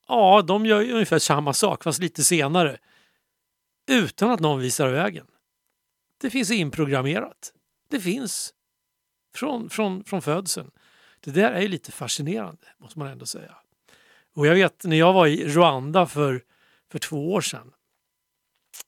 Ja, 0.08 0.42
de 0.42 0.66
gör 0.66 0.82
ju 0.82 0.94
ungefär 0.94 1.20
samma 1.20 1.54
sak 1.54 1.84
fast 1.84 2.00
lite 2.00 2.24
senare. 2.24 2.78
Utan 3.92 4.32
att 4.32 4.40
någon 4.40 4.60
visar 4.60 4.90
vägen. 4.90 5.28
Det 6.22 6.30
finns 6.30 6.52
inprogrammerat. 6.52 7.54
Det 7.90 8.00
finns 8.00 8.54
från, 9.36 9.70
från, 9.70 10.04
från 10.04 10.22
födseln. 10.22 10.72
Det 11.20 11.32
där 11.32 11.52
är 11.52 11.62
ju 11.62 11.68
lite 11.68 11.92
fascinerande, 11.92 12.68
måste 12.78 13.00
man 13.00 13.08
ändå 13.08 13.26
säga. 13.26 13.56
Och 14.36 14.48
jag 14.48 14.56
vet 14.56 14.84
när 14.84 14.98
jag 14.98 15.14
var 15.14 15.28
i 15.28 15.48
Rwanda 15.48 16.06
för, 16.06 16.44
för 16.92 17.00
två 17.00 17.34
år 17.34 17.42
sedan, 17.42 17.74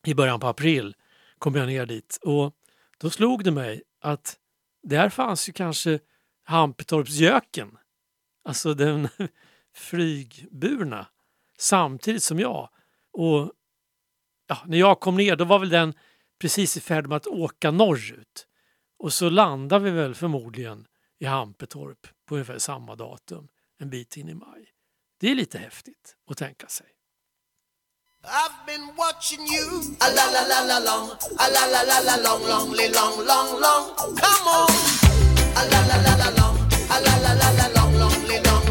i 0.05 0.13
början 0.13 0.39
på 0.39 0.47
april, 0.47 0.95
kom 1.37 1.55
jag 1.55 1.67
ner 1.67 1.85
dit 1.85 2.19
och 2.21 2.53
då 2.97 3.09
slog 3.09 3.43
det 3.43 3.51
mig 3.51 3.81
att 4.01 4.37
där 4.83 5.09
fanns 5.09 5.49
ju 5.49 5.53
kanske 5.53 5.99
Hampetorpsjöken, 6.43 7.77
alltså 8.43 8.73
den 8.73 9.07
flygburna 9.75 11.07
samtidigt 11.57 12.23
som 12.23 12.39
jag. 12.39 12.69
Och 13.13 13.51
ja, 14.47 14.57
när 14.65 14.77
jag 14.77 14.99
kom 14.99 15.17
ner 15.17 15.35
då 15.35 15.45
var 15.45 15.59
väl 15.59 15.69
den 15.69 15.93
precis 16.39 16.77
i 16.77 16.81
färd 16.81 17.07
med 17.07 17.15
att 17.15 17.27
åka 17.27 17.71
norrut. 17.71 18.47
Och 18.99 19.13
så 19.13 19.29
landade 19.29 19.83
vi 19.85 19.91
väl 19.91 20.15
förmodligen 20.15 20.87
i 21.19 21.25
Hampetorp 21.25 22.07
på 22.25 22.35
ungefär 22.35 22.57
samma 22.57 22.95
datum, 22.95 23.47
en 23.79 23.89
bit 23.89 24.17
in 24.17 24.29
i 24.29 24.33
maj. 24.33 24.71
Det 25.19 25.31
är 25.31 25.35
lite 25.35 25.57
häftigt 25.57 26.15
att 26.29 26.37
tänka 26.37 26.67
sig. 26.67 26.87
I've 28.27 28.65
been 28.65 28.87
watching 28.95 29.41
you 29.55 29.95
a 29.99 30.07
la 30.17 30.25
la 30.35 30.41
la 30.51 30.59
la 30.69 30.79
long 30.79 31.09
a 31.37 31.47
la 31.55 31.63
la 31.73 31.81
la 31.83 31.99
la 32.07 32.15
long 32.25 32.41
long 32.47 32.71
li 32.73 32.87
long 32.89 33.17
long 33.31 33.49
long 33.65 33.83
come 34.21 34.47
on 34.59 34.71
a 35.59 35.61
la 35.71 35.79
la 35.89 35.97
la 36.05 36.13
la 36.21 36.29
long 36.39 36.57
a 36.89 36.97
la 37.05 37.13
la 37.23 37.33
la 37.41 37.49
la 37.59 37.67
long 37.75 37.93
long 37.99 38.27
li 38.27 38.39
long 38.47 38.64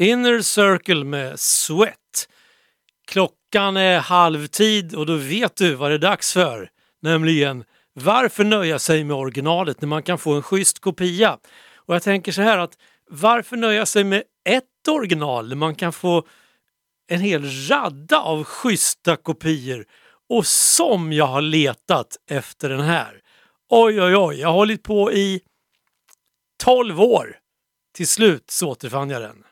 Inner 0.00 0.40
Circle 0.40 1.04
med 1.04 1.40
Sweat. 1.40 2.28
Klockan 3.06 3.76
är 3.76 3.98
halvtid 3.98 4.94
och 4.94 5.06
då 5.06 5.16
vet 5.16 5.56
du 5.56 5.74
vad 5.74 5.90
det 5.90 5.94
är 5.94 5.98
dags 5.98 6.32
för. 6.32 6.70
Nämligen 7.02 7.64
varför 7.92 8.44
nöja 8.44 8.78
sig 8.78 9.04
med 9.04 9.16
originalet 9.16 9.80
när 9.80 9.88
man 9.88 10.02
kan 10.02 10.18
få 10.18 10.32
en 10.32 10.42
schysst 10.42 10.78
kopia? 10.78 11.38
Och 11.76 11.94
jag 11.94 12.02
tänker 12.02 12.32
så 12.32 12.42
här 12.42 12.58
att 12.58 12.78
varför 13.10 13.56
nöja 13.56 13.86
sig 13.86 14.04
med 14.04 14.22
ett 14.48 14.88
original 14.88 15.48
när 15.48 15.56
man 15.56 15.74
kan 15.74 15.92
få 15.92 16.26
en 17.08 17.20
hel 17.20 17.68
radda 17.68 18.20
av 18.20 18.44
schyssta 18.44 19.16
kopior? 19.16 19.84
Och 20.28 20.46
som 20.46 21.12
jag 21.12 21.26
har 21.26 21.42
letat 21.42 22.16
efter 22.30 22.68
den 22.68 22.80
här. 22.80 23.20
Oj, 23.68 24.02
oj, 24.02 24.16
oj, 24.16 24.40
jag 24.40 24.48
har 24.48 24.54
hållit 24.54 24.82
på 24.82 25.12
i 25.12 25.40
12 26.64 27.00
år. 27.00 27.36
Till 27.94 28.08
slut 28.08 28.50
så 28.50 28.68
återfann 28.68 29.10
jag 29.10 29.22
den. 29.22 29.44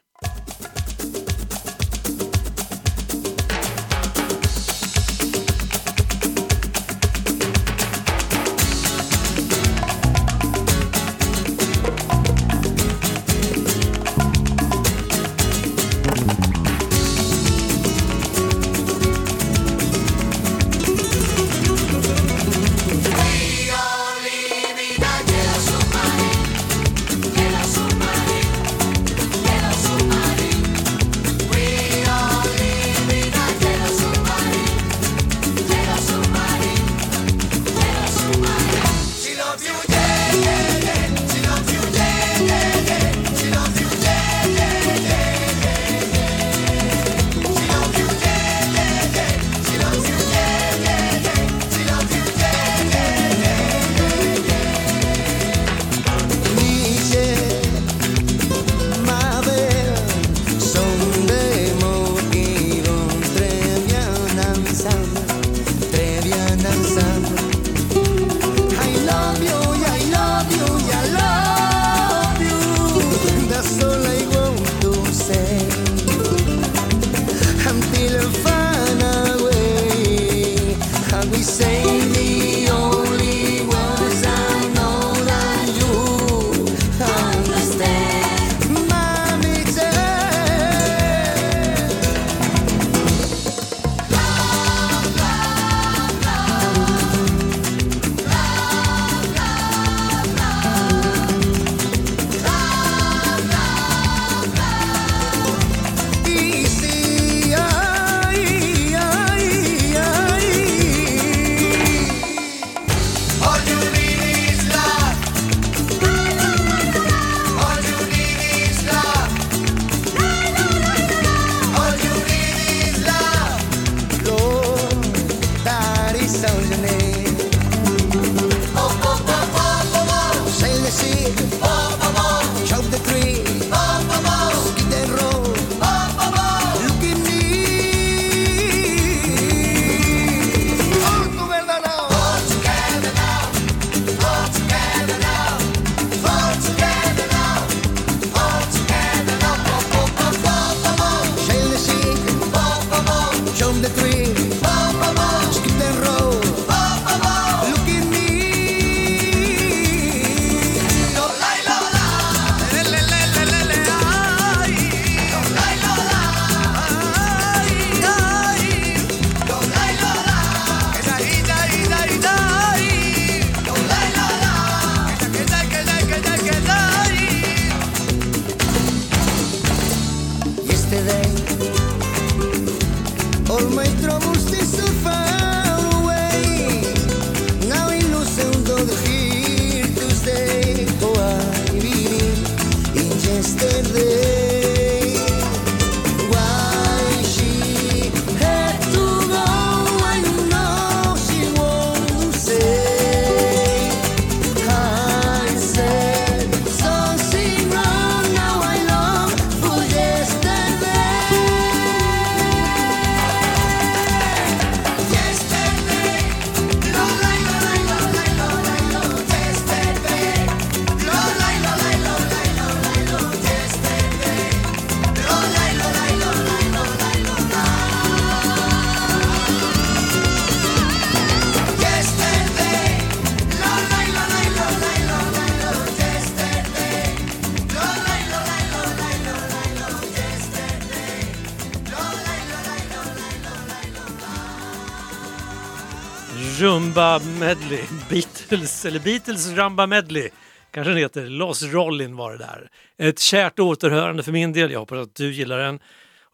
Rumba 246.97 247.21
Medley, 247.41 247.85
Beatles, 248.11 248.85
eller 248.85 249.01
Beatles 249.01 249.49
Rumba 249.49 249.87
Medley 249.87 250.29
kanske 250.71 250.91
den 250.91 250.99
heter. 250.99 251.27
Los 251.27 251.63
Rollin 251.63 252.17
var 252.17 252.33
det 252.33 252.39
där. 252.39 252.69
Ett 252.99 253.19
kärt 253.19 253.59
återhörande 253.59 254.23
för 254.23 254.33
min 254.33 254.53
del, 254.53 254.71
jag 254.71 254.79
hoppas 254.79 254.99
att 254.99 255.15
du 255.15 255.33
gillar 255.33 255.59
den. 255.59 255.75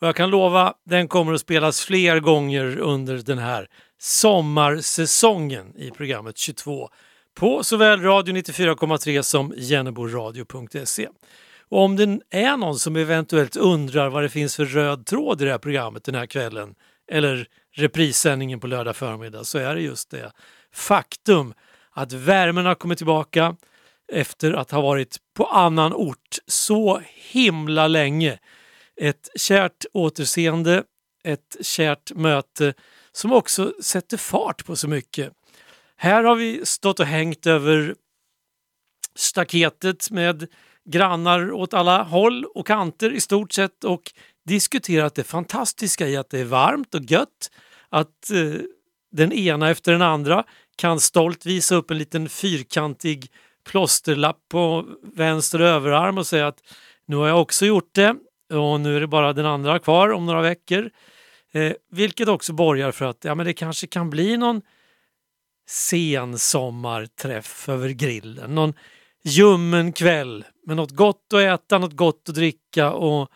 Och 0.01 0.07
jag 0.07 0.16
kan 0.16 0.30
lova, 0.30 0.74
den 0.84 1.09
kommer 1.09 1.32
att 1.32 1.41
spelas 1.41 1.80
fler 1.80 2.20
gånger 2.20 2.78
under 2.78 3.16
den 3.16 3.39
här 3.39 3.66
sommarsäsongen 4.01 5.76
i 5.76 5.91
programmet 5.91 6.39
22 6.39 6.89
på 7.34 7.64
såväl 7.64 8.03
Radio 8.03 8.34
94,3 8.34 9.22
som 9.22 9.55
jenneboradio.se. 9.57 11.09
Och 11.68 11.80
om 11.80 11.97
det 11.97 12.20
är 12.30 12.57
någon 12.57 12.78
som 12.78 12.97
eventuellt 12.97 13.57
undrar 13.57 14.09
vad 14.09 14.22
det 14.22 14.28
finns 14.28 14.57
för 14.57 14.64
röd 14.64 15.07
tråd 15.07 15.43
i 15.43 15.45
det 15.45 15.51
här 15.51 15.59
programmet 15.59 16.05
den 16.05 16.14
här 16.14 16.26
kvällen 16.26 16.74
eller 17.11 17.47
reprissändningen 17.74 18.61
på 18.61 18.66
lördag 18.66 18.97
förmiddag 18.97 19.45
så 19.45 19.59
är 19.59 19.74
det 19.74 19.80
just 19.80 20.11
det 20.11 20.32
faktum 20.75 21.55
att 21.91 22.12
värmen 22.12 22.66
har 22.66 22.75
kommit 22.75 22.99
tillbaka 22.99 23.57
efter 24.12 24.53
att 24.53 24.70
ha 24.70 24.81
varit 24.81 25.16
på 25.35 25.47
annan 25.47 25.93
ort 25.93 26.39
så 26.47 27.03
himla 27.33 27.89
länge. 27.89 28.39
Ett 28.97 29.29
kärt 29.37 29.85
återseende, 29.93 30.85
ett 31.25 31.57
kärt 31.61 32.12
möte 32.14 32.75
som 33.12 33.33
också 33.33 33.75
sätter 33.83 34.16
fart 34.16 34.64
på 34.64 34.77
så 34.77 34.89
mycket. 34.89 35.33
Här 35.97 36.25
har 36.25 36.35
vi 36.35 36.66
stått 36.66 37.01
och 37.01 37.07
hängt 37.07 37.47
över 37.47 37.95
staketet 39.14 40.11
med 40.11 40.47
grannar 40.85 41.53
åt 41.53 41.75
alla 41.75 42.03
håll 42.03 42.45
och 42.45 42.66
kanter 42.66 43.12
i 43.12 43.20
stort 43.20 43.53
sett 43.53 43.85
och 43.85 44.12
diskuterat 44.45 45.14
det 45.14 45.25
fantastiska 45.25 46.09
i 46.09 46.16
att 46.16 46.31
det 46.31 46.41
är 46.41 46.45
varmt 46.45 46.95
och 46.95 47.03
gött, 47.03 47.51
att 47.89 48.31
eh, 48.31 48.61
den 49.12 49.33
ena 49.33 49.70
efter 49.70 49.93
den 49.93 50.03
andra 50.03 50.45
kan 50.77 51.01
stolt 51.01 51.47
visa 51.47 51.75
upp 51.75 51.91
en 51.91 51.99
liten 51.99 52.29
fyrkantig 52.29 53.31
plåsterlapp 53.64 54.39
på 54.49 54.87
vänster 55.03 55.61
överarm 55.61 56.18
och 56.18 56.27
säga 56.27 56.47
att 56.47 56.62
nu 57.07 57.16
har 57.16 57.29
jag 57.29 57.41
också 57.41 57.66
gjort 57.66 57.95
det 57.95 58.16
och 58.53 58.81
nu 58.81 58.97
är 58.97 59.01
det 59.01 59.07
bara 59.07 59.33
den 59.33 59.47
andra 59.47 59.79
kvar 59.79 60.12
om 60.12 60.27
några 60.27 60.43
veckor. 60.43 60.91
Eh, 61.53 61.73
vilket 61.91 62.29
också 62.29 62.53
borgar 62.53 62.93
för 62.93 63.05
att 63.05 63.25
ja, 63.25 63.35
men 63.35 63.47
det 63.47 63.53
kanske 63.53 63.87
kan 63.87 64.11
bli 64.11 64.37
någon 64.37 64.62
sensommarträff 65.68 67.68
över 67.68 67.89
grillen. 67.89 68.55
Någon 68.55 68.75
ljummen 69.25 69.93
kväll 69.93 70.45
med 70.66 70.77
något 70.77 70.91
gott 70.91 71.33
att 71.35 71.41
äta, 71.41 71.79
något 71.79 71.97
gott 71.97 72.29
att 72.29 72.35
dricka 72.35 72.93
och 72.93 73.31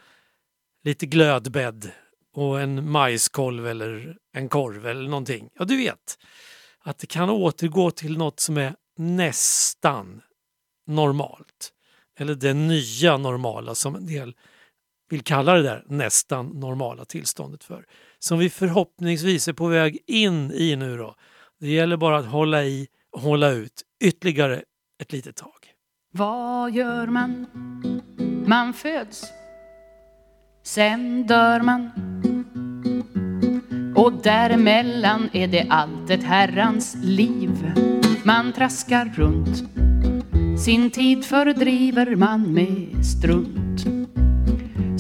lite 0.85 1.07
glödbädd 1.07 1.91
och 2.33 2.61
en 2.61 2.91
majskolv 2.91 3.67
eller 3.67 4.17
en 4.33 4.49
korv 4.49 4.87
eller 4.87 5.09
någonting. 5.09 5.49
Ja, 5.59 5.65
du 5.65 5.77
vet 5.77 6.19
att 6.87 6.99
det 6.99 7.07
kan 7.07 7.31
återgå 7.31 7.91
till 7.91 8.19
något 8.19 8.41
som 8.41 8.57
är 8.57 8.75
nästan 8.99 10.23
normalt. 10.87 11.73
Eller 12.19 12.35
det 12.35 12.55
nya 12.55 13.17
normala 13.17 13.75
som 13.75 13.95
en 13.95 14.07
del 14.07 14.35
vill 15.11 15.23
kalla 15.23 15.55
det 15.55 15.63
där 15.63 15.85
nästan 15.87 16.47
normala 16.47 17.05
tillståndet 17.05 17.65
för. 17.65 17.87
Som 18.19 18.39
vi 18.39 18.51
förhoppningsvis 18.51 19.49
är 19.49 19.53
på 19.53 19.67
väg 19.67 19.99
in 20.07 20.53
i 20.53 20.77
nu 20.77 20.97
då. 20.97 21.15
Det 21.61 21.69
gäller 21.69 21.97
bara 21.97 22.19
att 22.19 22.27
hålla 22.27 22.65
i 22.65 22.89
och 23.13 23.21
hålla 23.21 23.51
ut 23.51 23.83
ytterligare 24.05 24.63
ett 24.99 25.13
litet 25.13 25.37
tag. 25.37 25.75
Vad 26.13 26.73
gör 26.73 27.07
man? 27.07 27.47
Man 28.47 28.75
föds. 28.75 29.25
Sen 30.63 31.27
dör 31.27 31.61
man. 31.61 32.16
Och 33.97 34.13
däremellan 34.13 35.29
är 35.33 35.49
det 35.49 35.67
allt 35.69 36.11
ett 36.11 36.25
herrans 36.25 36.97
liv. 37.03 37.73
Man 38.23 38.53
traskar 38.53 39.13
runt. 39.15 39.65
Sin 40.61 40.91
tid 40.91 41.25
fördriver 41.25 42.17
man 42.17 42.53
med 42.55 43.07
strunt. 43.07 43.87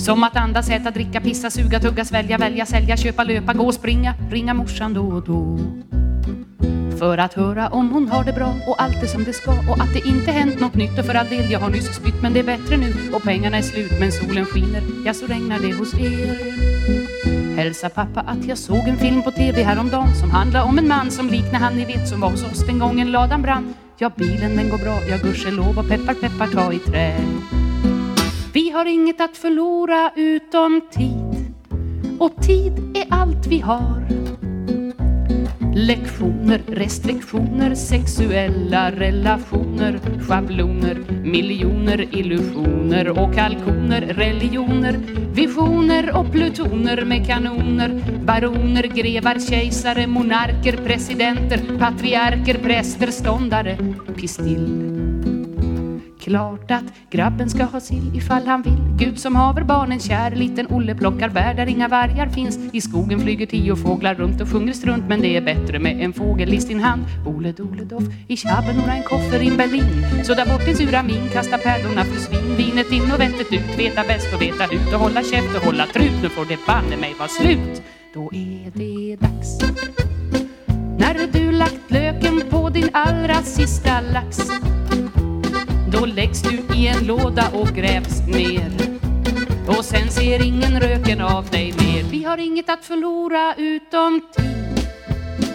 Som 0.00 0.24
att 0.24 0.36
andas, 0.36 0.70
äta, 0.70 0.90
dricka, 0.90 1.20
pissa, 1.20 1.50
suga, 1.50 1.80
tugga, 1.80 2.04
svälja, 2.04 2.38
välja, 2.38 2.66
sälja, 2.66 2.96
köpa, 2.96 3.24
löpa, 3.24 3.52
gå, 3.52 3.72
springa, 3.72 4.14
ringa 4.30 4.54
morsan 4.54 4.94
då 4.94 5.02
och 5.02 5.24
då. 5.24 5.58
För 6.98 7.18
att 7.18 7.34
höra 7.34 7.68
om 7.68 7.90
hon 7.90 8.08
har 8.08 8.24
det 8.24 8.32
bra 8.32 8.54
och 8.66 8.82
allt 8.82 9.02
är 9.02 9.06
som 9.06 9.24
det 9.24 9.32
ska 9.32 9.50
och 9.50 9.80
att 9.80 9.92
det 9.92 10.08
inte 10.08 10.30
hänt 10.30 10.60
något 10.60 10.74
nytt 10.74 10.98
och 10.98 11.04
för 11.04 11.14
all 11.14 11.28
del 11.28 11.50
jag 11.50 11.60
har 11.60 11.70
nyss 11.70 11.96
spytt 11.96 12.22
men 12.22 12.32
det 12.32 12.40
är 12.40 12.44
bättre 12.44 12.76
nu 12.76 12.94
och 13.14 13.22
pengarna 13.22 13.56
är 13.56 13.62
slut 13.62 13.92
men 14.00 14.12
solen 14.12 14.44
skiner, 14.44 14.82
ja 15.06 15.14
så 15.14 15.26
regnar 15.26 15.58
det 15.58 15.72
hos 15.72 15.94
er. 15.94 17.05
Hälsa 17.56 17.88
pappa 17.88 18.20
att 18.20 18.44
jag 18.44 18.58
såg 18.58 18.88
en 18.88 18.96
film 18.96 19.22
på 19.22 19.30
tv 19.30 19.62
häromdagen 19.62 20.14
som 20.14 20.30
handlar 20.30 20.64
om 20.64 20.78
en 20.78 20.88
man 20.88 21.10
som 21.10 21.28
liknar 21.28 21.58
han 21.58 21.76
ni 21.76 21.84
vet 21.84 22.08
som 22.08 22.20
var 22.20 22.30
hos 22.30 22.44
oss 22.44 22.66
den 22.66 22.78
gången 22.78 23.12
ladan 23.12 23.42
brann. 23.42 23.74
Ja 23.98 24.10
bilen 24.16 24.56
den 24.56 24.70
går 24.70 24.78
bra, 24.78 24.98
ja 25.10 25.16
gudskelov 25.22 25.78
och 25.78 25.88
peppar 25.88 26.14
peppar 26.14 26.46
ta 26.46 26.72
i 26.72 26.78
trä. 26.78 27.16
Vi 28.52 28.70
har 28.70 28.86
inget 28.86 29.20
att 29.20 29.36
förlora 29.36 30.10
utom 30.16 30.80
tid 30.90 31.54
och 32.18 32.42
tid 32.42 32.96
är 32.96 33.06
allt 33.10 33.46
vi 33.46 33.60
har. 33.60 34.06
Lektioner, 35.76 36.62
restriktioner, 36.68 37.74
sexuella 37.74 38.90
relationer, 38.90 40.00
schabloner, 40.26 40.94
miljoner 41.22 42.14
illusioner 42.14 43.08
och 43.08 43.34
kalkoner, 43.34 44.00
religioner, 44.00 45.00
visioner 45.34 46.16
och 46.16 46.32
plutoner 46.32 47.04
med 47.04 47.26
kanoner, 47.26 48.02
baroner, 48.24 48.82
grevar, 48.82 49.38
kejsare, 49.50 50.06
monarker, 50.06 50.76
presidenter, 50.76 51.60
patriarker, 51.78 52.54
präster, 52.54 53.10
ståndare, 53.10 53.78
pistill. 54.16 54.95
Klart 56.26 56.70
att 56.70 56.84
grabben 57.10 57.50
ska 57.50 57.64
ha 57.64 57.80
sill 57.80 58.16
ifall 58.16 58.46
han 58.46 58.62
vill. 58.62 58.96
Gud 58.98 59.18
som 59.18 59.36
haver 59.36 59.62
barnen 59.62 60.00
kär 60.00 60.30
Liten 60.30 60.66
Olle 60.70 60.94
plockar 60.94 61.28
bär 61.28 61.54
där 61.54 61.66
inga 61.66 61.88
vargar 61.88 62.28
finns. 62.28 62.58
I 62.72 62.80
skogen 62.80 63.20
flyger 63.20 63.46
tio 63.46 63.76
fåglar 63.76 64.14
runt 64.14 64.40
och 64.40 64.48
sjunger 64.48 64.72
strunt 64.72 65.04
Men 65.08 65.20
det 65.20 65.36
är 65.36 65.40
bättre 65.40 65.78
med 65.78 66.00
en 66.00 66.12
fågel 66.12 66.54
i 66.54 66.60
sin 66.60 66.80
hand. 66.80 67.04
Ole 67.26 67.52
dole 67.52 67.84
doff 67.84 68.04
i 68.28 68.36
nur 68.76 68.88
en 68.88 69.02
koffer 69.02 69.40
in 69.40 69.56
Berlin. 69.56 70.24
Så 70.24 70.34
där 70.34 70.46
bort 70.46 70.64
din 70.64 70.76
sura 70.76 71.02
min 71.02 71.28
Kasta 71.32 71.58
pärlorna 71.58 72.04
för 72.04 72.20
svin. 72.20 72.56
Vinet 72.56 72.92
in 72.92 73.12
och 73.12 73.20
vettet 73.20 73.52
ut 73.52 73.78
Veta 73.78 74.02
bäst 74.02 74.34
och 74.34 74.42
veta 74.42 74.64
ut. 74.64 74.94
Och 74.94 75.00
hålla 75.00 75.22
käft 75.22 75.56
och 75.56 75.62
hålla 75.62 75.86
trut 75.86 76.22
Nu 76.22 76.28
får 76.28 76.44
det 76.44 76.58
banne 76.66 76.96
mig 76.96 77.14
vara 77.18 77.28
slut. 77.28 77.82
Då 78.14 78.30
är 78.32 78.70
det 78.74 79.16
dags. 79.16 79.58
När 80.98 81.32
du 81.32 81.52
lagt 81.52 81.90
löken 81.90 82.42
på 82.50 82.68
din 82.70 82.88
allra 82.92 83.34
sista 83.34 84.00
lax 84.00 84.38
då 86.00 86.06
läggs 86.06 86.42
du 86.42 86.74
i 86.74 86.86
en 86.86 87.06
låda 87.06 87.50
och 87.54 87.68
grävs 87.68 88.20
ner. 88.26 88.72
Och 89.66 89.84
sen 89.84 90.10
ser 90.10 90.46
ingen 90.46 90.80
röken 90.80 91.20
av 91.20 91.46
dig 91.46 91.72
mer. 91.72 92.02
Vi 92.10 92.24
har 92.24 92.38
inget 92.38 92.70
att 92.70 92.84
förlora 92.84 93.54
utom 93.56 94.20
tid. 94.36 94.88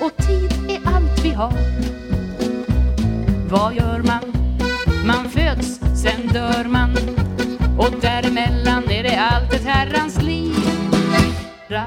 Och 0.02 0.18
tid 0.28 0.52
är 0.70 0.96
allt 0.96 1.26
vi 1.26 1.30
har. 1.30 1.54
Vad 3.50 3.74
gör 3.74 4.00
man? 4.00 4.34
Man 5.06 5.30
föds, 5.30 5.80
sen 6.04 6.28
dör 6.34 6.64
man. 6.64 6.92
Och 7.78 8.02
däremellan 8.02 8.84
är 8.90 9.04
det 9.04 9.18
allt 9.18 9.54
ett 9.54 9.66
herrans 9.66 10.22
liv. 10.22 10.56
Ra, 11.70 11.86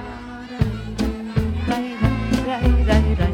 ra, 1.66 3.33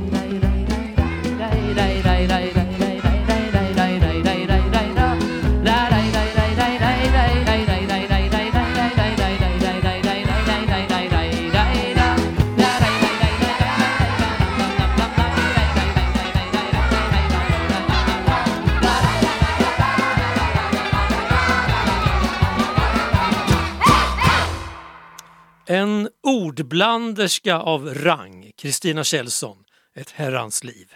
En 25.72 26.08
ordblanderska 26.22 27.58
av 27.58 27.94
rang, 27.94 28.52
Kristina 28.56 29.04
Kjellson, 29.04 29.56
Ett 29.96 30.10
herrans 30.10 30.64
liv. 30.64 30.86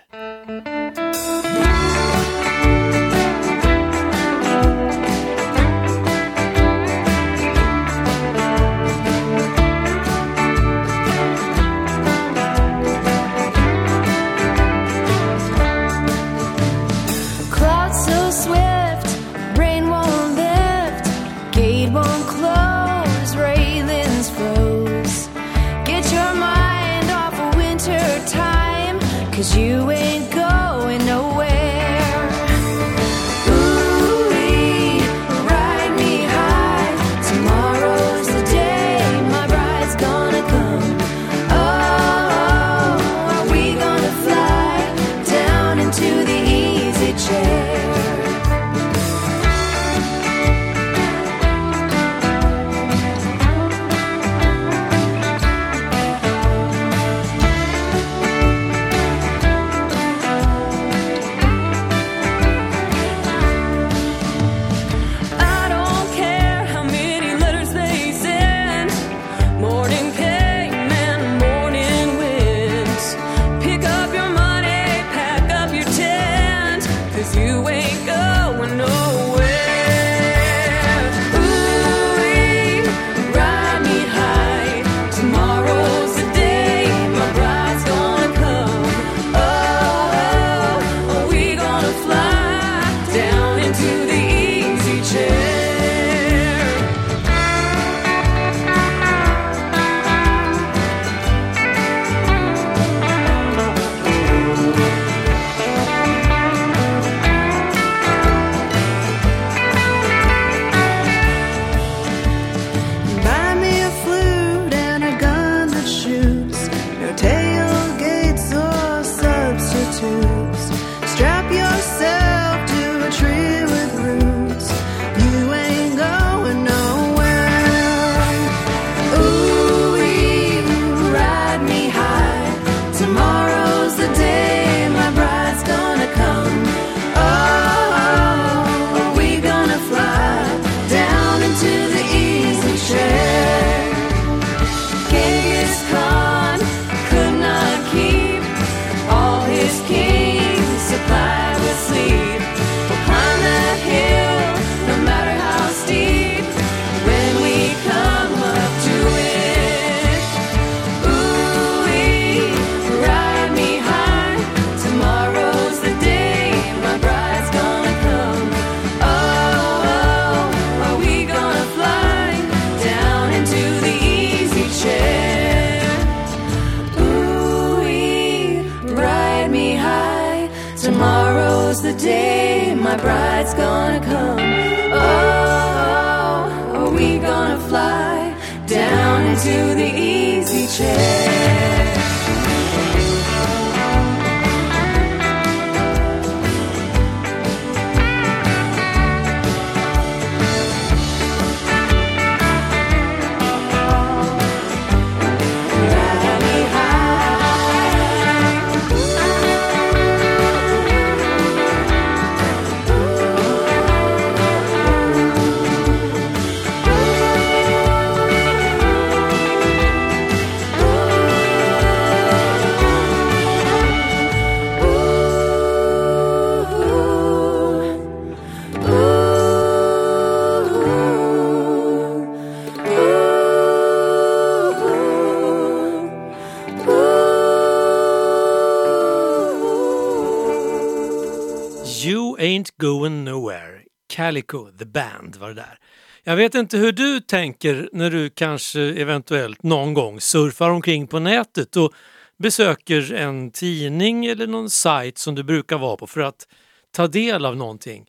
Calico 244.34 244.70
the 244.78 244.84
Band 244.84 245.36
var 245.36 245.48
det 245.48 245.54
där. 245.54 245.78
Jag 246.24 246.36
vet 246.36 246.54
inte 246.54 246.78
hur 246.78 246.92
du 246.92 247.20
tänker 247.20 247.88
när 247.92 248.10
du 248.10 248.30
kanske 248.30 248.80
eventuellt 248.80 249.62
någon 249.62 249.94
gång 249.94 250.20
surfar 250.20 250.70
omkring 250.70 251.06
på 251.06 251.18
nätet 251.18 251.76
och 251.76 251.92
besöker 252.38 253.12
en 253.12 253.50
tidning 253.50 254.26
eller 254.26 254.46
någon 254.46 254.70
sajt 254.70 255.18
som 255.18 255.34
du 255.34 255.42
brukar 255.42 255.78
vara 255.78 255.96
på 255.96 256.06
för 256.06 256.20
att 256.20 256.48
ta 256.90 257.06
del 257.06 257.44
av 257.44 257.56
någonting. 257.56 258.06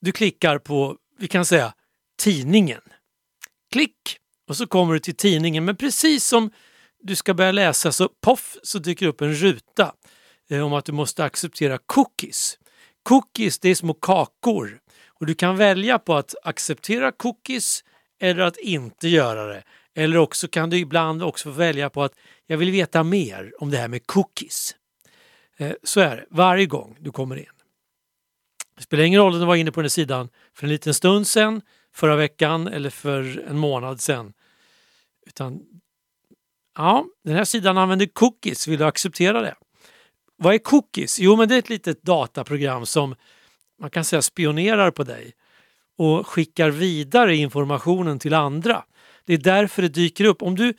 Du 0.00 0.12
klickar 0.12 0.58
på, 0.58 0.96
vi 1.18 1.28
kan 1.28 1.44
säga, 1.44 1.74
tidningen. 2.22 2.82
Klick! 3.72 4.18
Och 4.48 4.56
så 4.56 4.66
kommer 4.66 4.94
du 4.94 5.00
till 5.00 5.16
tidningen 5.16 5.64
men 5.64 5.76
precis 5.76 6.24
som 6.24 6.50
du 7.02 7.16
ska 7.16 7.34
börja 7.34 7.52
läsa 7.52 7.92
så 7.92 8.08
poff 8.08 8.56
så 8.62 8.78
dyker 8.78 9.06
upp 9.06 9.20
en 9.20 9.34
ruta 9.34 9.92
eh, 10.50 10.60
om 10.60 10.72
att 10.72 10.84
du 10.84 10.92
måste 10.92 11.24
acceptera 11.24 11.78
cookies. 11.86 12.58
Cookies 13.02 13.58
det 13.58 13.68
är 13.68 13.74
små 13.74 13.94
kakor 13.94 14.79
och 15.20 15.26
du 15.26 15.34
kan 15.34 15.56
välja 15.56 15.98
på 15.98 16.14
att 16.14 16.34
acceptera 16.42 17.12
cookies 17.12 17.84
eller 18.20 18.42
att 18.42 18.56
inte 18.56 19.08
göra 19.08 19.46
det. 19.46 19.62
Eller 19.94 20.16
också 20.16 20.48
kan 20.48 20.70
du 20.70 20.78
ibland 20.78 21.22
också 21.22 21.50
välja 21.50 21.90
på 21.90 22.02
att 22.02 22.12
jag 22.46 22.58
vill 22.58 22.70
veta 22.70 23.02
mer 23.02 23.52
om 23.58 23.70
det 23.70 23.76
här 23.76 23.88
med 23.88 24.06
cookies. 24.06 24.76
Eh, 25.56 25.72
så 25.82 26.00
är 26.00 26.16
det 26.16 26.26
varje 26.30 26.66
gång 26.66 26.96
du 27.00 27.12
kommer 27.12 27.36
in. 27.36 27.44
Det 28.76 28.82
spelar 28.82 29.04
ingen 29.04 29.20
roll 29.20 29.34
om 29.34 29.40
du 29.40 29.46
var 29.46 29.56
inne 29.56 29.72
på 29.72 29.80
den 29.80 29.84
här 29.84 29.88
sidan 29.88 30.28
för 30.54 30.64
en 30.64 30.70
liten 30.70 30.94
stund 30.94 31.26
sedan, 31.26 31.62
förra 31.94 32.16
veckan 32.16 32.68
eller 32.68 32.90
för 32.90 33.44
en 33.48 33.58
månad 33.58 34.00
sedan. 34.00 34.32
Utan, 35.26 35.60
ja, 36.76 37.04
den 37.24 37.36
här 37.36 37.44
sidan 37.44 37.78
använder 37.78 38.06
cookies. 38.06 38.68
Vill 38.68 38.78
du 38.78 38.84
acceptera 38.84 39.40
det? 39.40 39.54
Vad 40.36 40.54
är 40.54 40.58
cookies? 40.58 41.20
Jo, 41.20 41.36
men 41.36 41.48
det 41.48 41.54
är 41.54 41.58
ett 41.58 41.68
litet 41.68 42.02
dataprogram 42.02 42.86
som 42.86 43.14
man 43.80 43.90
kan 43.90 44.04
säga 44.04 44.22
spionerar 44.22 44.90
på 44.90 45.04
dig 45.04 45.32
och 45.98 46.26
skickar 46.26 46.70
vidare 46.70 47.36
informationen 47.36 48.18
till 48.18 48.34
andra. 48.34 48.84
Det 49.24 49.34
är 49.34 49.38
därför 49.38 49.82
det 49.82 49.88
dyker 49.88 50.24
upp. 50.24 50.42
Om 50.42 50.56
du 50.56 50.74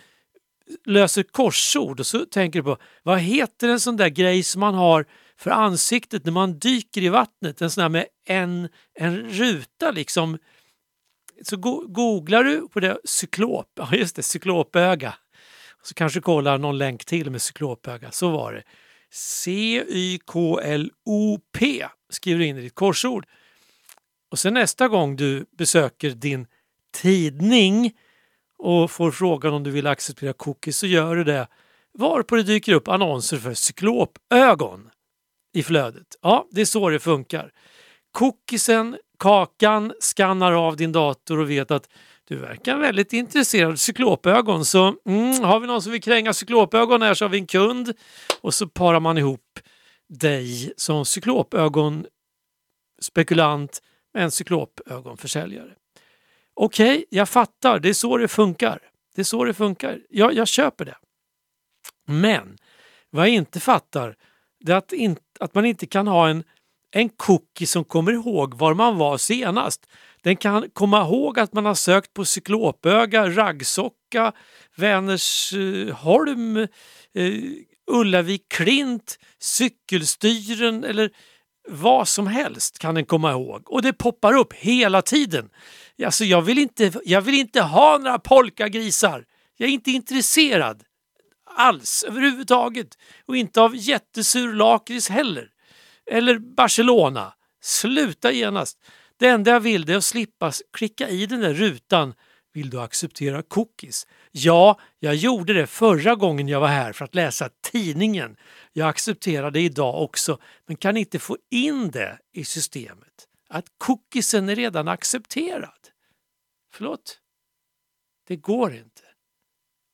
löser 0.85 1.23
korsord 1.23 1.99
och 1.99 2.05
så 2.05 2.25
tänker 2.25 2.59
du 2.59 2.63
på 2.63 2.77
vad 3.03 3.19
heter 3.19 3.67
en 3.69 3.79
sån 3.79 3.97
där 3.97 4.09
grej 4.09 4.43
som 4.43 4.59
man 4.59 4.75
har 4.75 5.05
för 5.37 5.51
ansiktet 5.51 6.25
när 6.25 6.31
man 6.31 6.59
dyker 6.59 7.01
i 7.01 7.09
vattnet? 7.09 7.61
En 7.61 7.69
sån 7.69 7.81
där 7.81 7.89
med 7.89 8.05
en, 8.25 8.69
en 8.99 9.17
ruta 9.17 9.91
liksom. 9.91 10.37
Så 11.43 11.57
go 11.57 11.85
googlar 11.87 12.43
du 12.43 12.67
på 12.67 12.79
det 12.79 12.97
cyklop, 13.03 13.67
ja 13.75 13.89
just 13.95 14.15
det, 14.15 14.23
cyklopöga. 14.23 15.13
Så 15.83 15.93
kanske 15.93 16.21
kollar 16.21 16.57
någon 16.57 16.77
länk 16.77 17.05
till 17.05 17.31
med 17.31 17.41
cyklopöga, 17.41 18.11
så 18.11 18.29
var 18.29 18.53
det. 18.53 18.63
C-Y-K-L-O-P 19.13 20.27
skriver 22.13 22.39
du 22.39 22.45
in 22.45 22.57
i 22.57 22.61
ditt 22.61 22.75
korsord. 22.75 23.25
Och 24.31 24.39
sen 24.39 24.53
nästa 24.53 24.87
gång 24.87 25.15
du 25.15 25.45
besöker 25.57 26.09
din 26.09 26.47
tidning 26.93 27.93
och 28.57 28.91
får 28.91 29.11
frågan 29.11 29.53
om 29.53 29.63
du 29.63 29.71
vill 29.71 29.87
acceptera 29.87 30.33
cookies 30.33 30.77
så 30.77 30.87
gör 30.87 31.15
du 31.15 31.23
det 31.23 31.47
varpå 31.93 32.35
det 32.35 32.43
dyker 32.43 32.73
upp 32.73 32.87
annonser 32.87 33.37
för 33.37 33.53
cyklopögon 33.53 34.89
i 35.53 35.63
flödet. 35.63 36.15
Ja, 36.21 36.47
det 36.51 36.61
är 36.61 36.65
så 36.65 36.89
det 36.89 36.99
funkar. 36.99 37.51
Cookiesen, 38.11 38.97
kakan, 39.19 39.93
skannar 39.99 40.51
av 40.51 40.75
din 40.75 40.91
dator 40.91 41.39
och 41.39 41.49
vet 41.49 41.71
att 41.71 41.89
du 42.27 42.35
verkar 42.35 42.77
väldigt 42.77 43.13
intresserad 43.13 43.71
av 43.71 43.75
cyklopögon 43.75 44.65
så 44.65 44.95
mm, 45.05 45.43
har 45.43 45.59
vi 45.59 45.67
någon 45.67 45.81
som 45.81 45.91
vill 45.91 46.01
kränga 46.01 46.33
cyklopögon 46.33 47.01
här 47.01 47.13
så 47.13 47.25
har 47.25 47.29
vi 47.29 47.37
en 47.37 47.47
kund 47.47 47.93
och 48.41 48.53
så 48.53 48.67
parar 48.67 48.99
man 48.99 49.17
ihop 49.17 49.50
dig 50.19 50.73
som 50.77 51.05
cyklopögon 51.05 52.05
spekulant 53.01 53.81
med 54.13 54.23
en 54.23 54.31
cyklopögonförsäljare. 54.31 55.75
Okej, 56.53 56.97
okay, 56.97 57.05
jag 57.09 57.29
fattar, 57.29 57.79
det 57.79 57.89
är 57.89 57.93
så 57.93 58.17
det 58.17 58.27
funkar. 58.27 58.79
Det 59.15 59.21
är 59.21 59.25
så 59.25 59.43
det 59.43 59.53
funkar. 59.53 59.99
Jag, 60.09 60.33
jag 60.33 60.47
köper 60.47 60.85
det. 60.85 60.97
Men 62.05 62.57
vad 63.09 63.27
jag 63.27 63.35
inte 63.35 63.59
fattar 63.59 64.15
det 64.59 64.71
är 64.71 64.75
att, 64.75 64.93
in, 64.93 65.17
att 65.39 65.55
man 65.55 65.65
inte 65.65 65.85
kan 65.85 66.07
ha 66.07 66.29
en, 66.29 66.43
en 66.91 67.09
cookie 67.09 67.67
som 67.67 67.83
kommer 67.83 68.11
ihåg 68.11 68.55
var 68.55 68.73
man 68.73 68.97
var 68.97 69.17
senast. 69.17 69.87
Den 70.21 70.35
kan 70.35 70.69
komma 70.69 71.01
ihåg 71.01 71.39
att 71.39 71.53
man 71.53 71.65
har 71.65 71.75
sökt 71.75 72.13
på 72.13 72.25
cyklopöga, 72.25 73.29
raggsocka, 73.29 74.31
Vänersholm, 74.75 76.57
eh, 76.57 76.67
eh 77.13 77.41
Ullavik 77.91 78.49
Klint, 78.49 79.19
cykelstyren 79.39 80.83
eller 80.83 81.11
vad 81.69 82.07
som 82.07 82.27
helst 82.27 82.79
kan 82.79 82.95
den 82.95 83.05
komma 83.05 83.31
ihåg. 83.31 83.71
Och 83.71 83.81
det 83.81 83.93
poppar 83.93 84.33
upp 84.33 84.53
hela 84.53 85.01
tiden. 85.01 85.49
Alltså 86.05 86.25
jag, 86.25 86.41
vill 86.41 86.59
inte, 86.59 86.91
jag 87.05 87.21
vill 87.21 87.35
inte 87.35 87.61
ha 87.61 87.97
några 87.97 88.19
polkagrisar. 88.19 89.25
Jag 89.57 89.69
är 89.69 89.73
inte 89.73 89.91
intresserad 89.91 90.83
alls 91.55 92.03
överhuvudtaget. 92.07 92.87
Och 93.25 93.37
inte 93.37 93.61
av 93.61 93.75
jättesur 93.75 94.53
lakrits 94.53 95.09
heller. 95.09 95.49
Eller 96.11 96.39
Barcelona. 96.39 97.33
Sluta 97.61 98.31
genast. 98.31 98.77
Det 99.19 99.27
enda 99.27 99.51
jag 99.51 99.59
vill 99.59 99.89
är 99.89 99.97
att 99.97 100.03
slippa 100.03 100.51
klicka 100.73 101.09
i 101.09 101.25
den 101.25 101.39
där 101.41 101.53
rutan 101.53 102.13
vill 102.53 102.69
du 102.69 102.81
acceptera 102.81 103.41
cookies? 103.41 104.07
Ja, 104.31 104.79
jag 104.99 105.15
gjorde 105.15 105.53
det 105.53 105.67
förra 105.67 106.15
gången 106.15 106.47
jag 106.47 106.59
var 106.59 106.67
här 106.67 106.93
för 106.93 107.05
att 107.05 107.15
läsa 107.15 107.49
tidningen. 107.61 108.37
Jag 108.73 108.89
accepterar 108.89 109.51
det 109.51 109.61
idag 109.61 110.03
också, 110.03 110.39
men 110.65 110.77
kan 110.77 110.97
inte 110.97 111.19
få 111.19 111.37
in 111.49 111.91
det 111.91 112.19
i 112.33 112.45
systemet. 112.45 113.27
Att 113.49 113.65
cookiesen 113.77 114.49
är 114.49 114.55
redan 114.55 114.87
accepterad. 114.87 115.89
Förlåt? 116.73 117.19
Det 118.27 118.35
går 118.35 118.73
inte. 118.73 119.01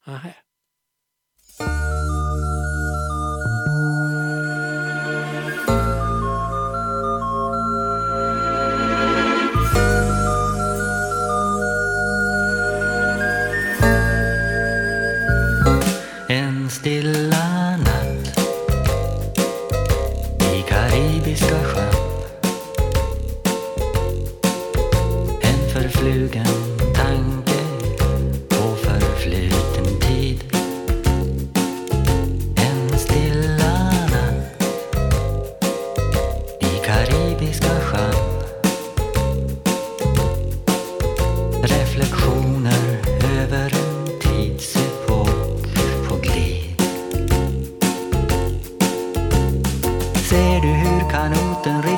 Aha. 0.06 0.30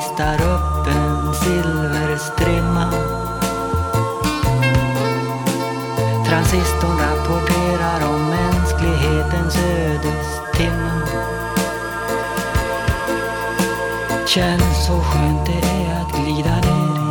Kanoten 0.00 0.40
upp 0.40 0.86
en 0.86 1.34
silverstrimma 1.34 2.90
Transistorn 6.26 6.98
rapporterar 6.98 8.08
om 8.08 8.30
mänsklighetens 8.30 9.56
ödestimma. 9.56 11.02
Känns 14.26 14.86
så 14.86 15.00
skönt 15.00 15.46
det 15.46 15.68
är 15.68 16.00
att 16.00 16.24
glida 16.24 16.56
ner 16.56 17.09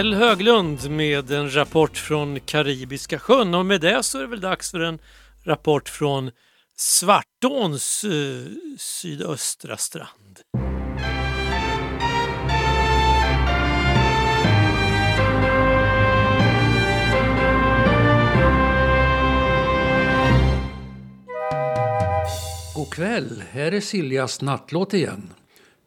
Kjell 0.00 0.14
Höglund 0.14 0.90
med 0.90 1.30
en 1.30 1.54
rapport 1.54 1.96
från 1.96 2.40
Karibiska 2.40 3.18
sjön 3.18 3.54
och 3.54 3.66
med 3.66 3.80
det 3.80 4.02
så 4.02 4.18
är 4.18 4.22
det 4.22 4.28
väl 4.28 4.40
dags 4.40 4.70
för 4.70 4.80
en 4.80 4.98
rapport 5.44 5.88
från 5.88 6.30
Svartåns 6.76 8.04
eh, 8.04 8.52
sydöstra 8.78 9.76
strand. 9.76 10.38
God 22.74 22.90
kväll, 22.92 23.42
här 23.50 23.72
är 23.72 23.80
Siljas 23.80 24.42
nattlåt 24.42 24.94
igen. 24.94 25.30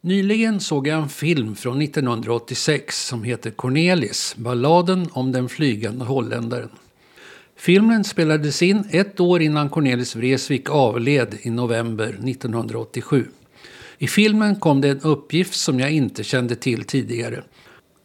Nyligen 0.06 0.60
såg 0.60 0.86
jag 0.86 1.02
en 1.02 1.08
film 1.08 1.56
från 1.56 1.82
1986 1.82 3.06
som 3.06 3.24
heter 3.24 3.50
Cornelis, 3.50 4.34
balladen 4.36 5.08
om 5.12 5.32
den 5.32 5.48
flygande 5.48 6.04
holländaren. 6.04 6.68
Filmen 7.56 8.04
spelades 8.04 8.62
in 8.62 8.84
ett 8.90 9.20
år 9.20 9.42
innan 9.42 9.70
Cornelis 9.70 10.16
Vreeswijk 10.16 10.70
avled 10.70 11.34
i 11.42 11.50
november 11.50 12.08
1987. 12.08 13.26
I 13.98 14.06
filmen 14.06 14.56
kom 14.56 14.80
det 14.80 14.88
en 14.88 15.00
uppgift 15.00 15.54
som 15.54 15.80
jag 15.80 15.92
inte 15.92 16.24
kände 16.24 16.56
till 16.56 16.84
tidigare. 16.84 17.42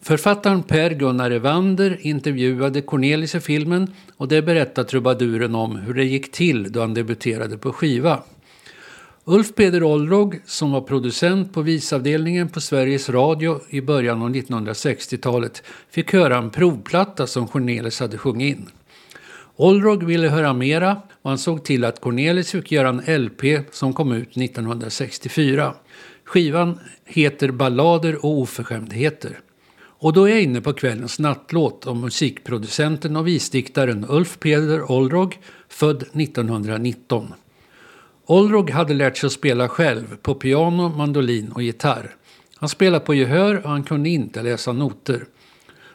Författaren 0.02 0.62
Per-Gunnar 0.62 1.30
Evander 1.30 1.98
intervjuade 2.00 2.82
Cornelis 2.82 3.34
i 3.34 3.40
filmen 3.40 3.94
och 4.16 4.28
det 4.28 4.42
berättar 4.42 4.84
trubaduren 4.84 5.54
om 5.54 5.76
hur 5.76 5.94
det 5.94 6.04
gick 6.04 6.32
till 6.32 6.72
då 6.72 6.80
han 6.80 6.94
debuterade 6.94 7.58
på 7.58 7.72
skiva. 7.72 8.22
Ulf 9.30 9.54
Peder 9.54 9.82
Olrog, 9.82 10.40
som 10.46 10.72
var 10.72 10.80
producent 10.80 11.52
på 11.54 11.62
visavdelningen 11.62 12.48
på 12.48 12.60
Sveriges 12.60 13.08
Radio 13.08 13.60
i 13.68 13.80
början 13.80 14.22
av 14.22 14.30
1960-talet, 14.30 15.62
fick 15.90 16.12
höra 16.12 16.38
en 16.38 16.50
provplatta 16.50 17.26
som 17.26 17.48
Cornelis 17.48 18.00
hade 18.00 18.18
sjungit 18.18 18.58
in. 18.58 18.68
Olrog 19.56 20.04
ville 20.04 20.28
höra 20.28 20.52
mera 20.52 21.02
och 21.22 21.30
han 21.30 21.38
såg 21.38 21.64
till 21.64 21.84
att 21.84 22.00
Cornelis 22.00 22.50
fick 22.50 22.72
göra 22.72 22.88
en 22.88 23.22
LP 23.24 23.42
som 23.70 23.92
kom 23.92 24.12
ut 24.12 24.36
1964. 24.36 25.74
Skivan 26.24 26.78
heter 27.04 27.50
Ballader 27.50 28.24
och 28.24 28.38
oförskämdheter. 28.38 29.40
Och 29.80 30.12
då 30.12 30.24
är 30.24 30.30
jag 30.30 30.42
inne 30.42 30.60
på 30.60 30.72
kvällens 30.72 31.18
nattlåt 31.18 31.86
om 31.86 32.00
musikproducenten 32.00 33.16
och 33.16 33.26
visdiktaren 33.26 34.06
Ulf 34.08 34.38
Peder 34.38 34.92
Olrog, 34.92 35.38
född 35.68 36.02
1919. 36.02 37.32
Olrog 38.30 38.70
hade 38.70 38.94
lärt 38.94 39.16
sig 39.16 39.26
att 39.26 39.32
spela 39.32 39.68
själv 39.68 40.16
på 40.22 40.34
piano, 40.34 40.88
mandolin 40.88 41.52
och 41.52 41.62
gitarr. 41.62 42.14
Han 42.56 42.68
spelade 42.68 43.04
på 43.04 43.14
gehör 43.14 43.64
och 43.64 43.70
han 43.70 43.82
kunde 43.82 44.08
inte 44.08 44.42
läsa 44.42 44.72
noter. 44.72 45.24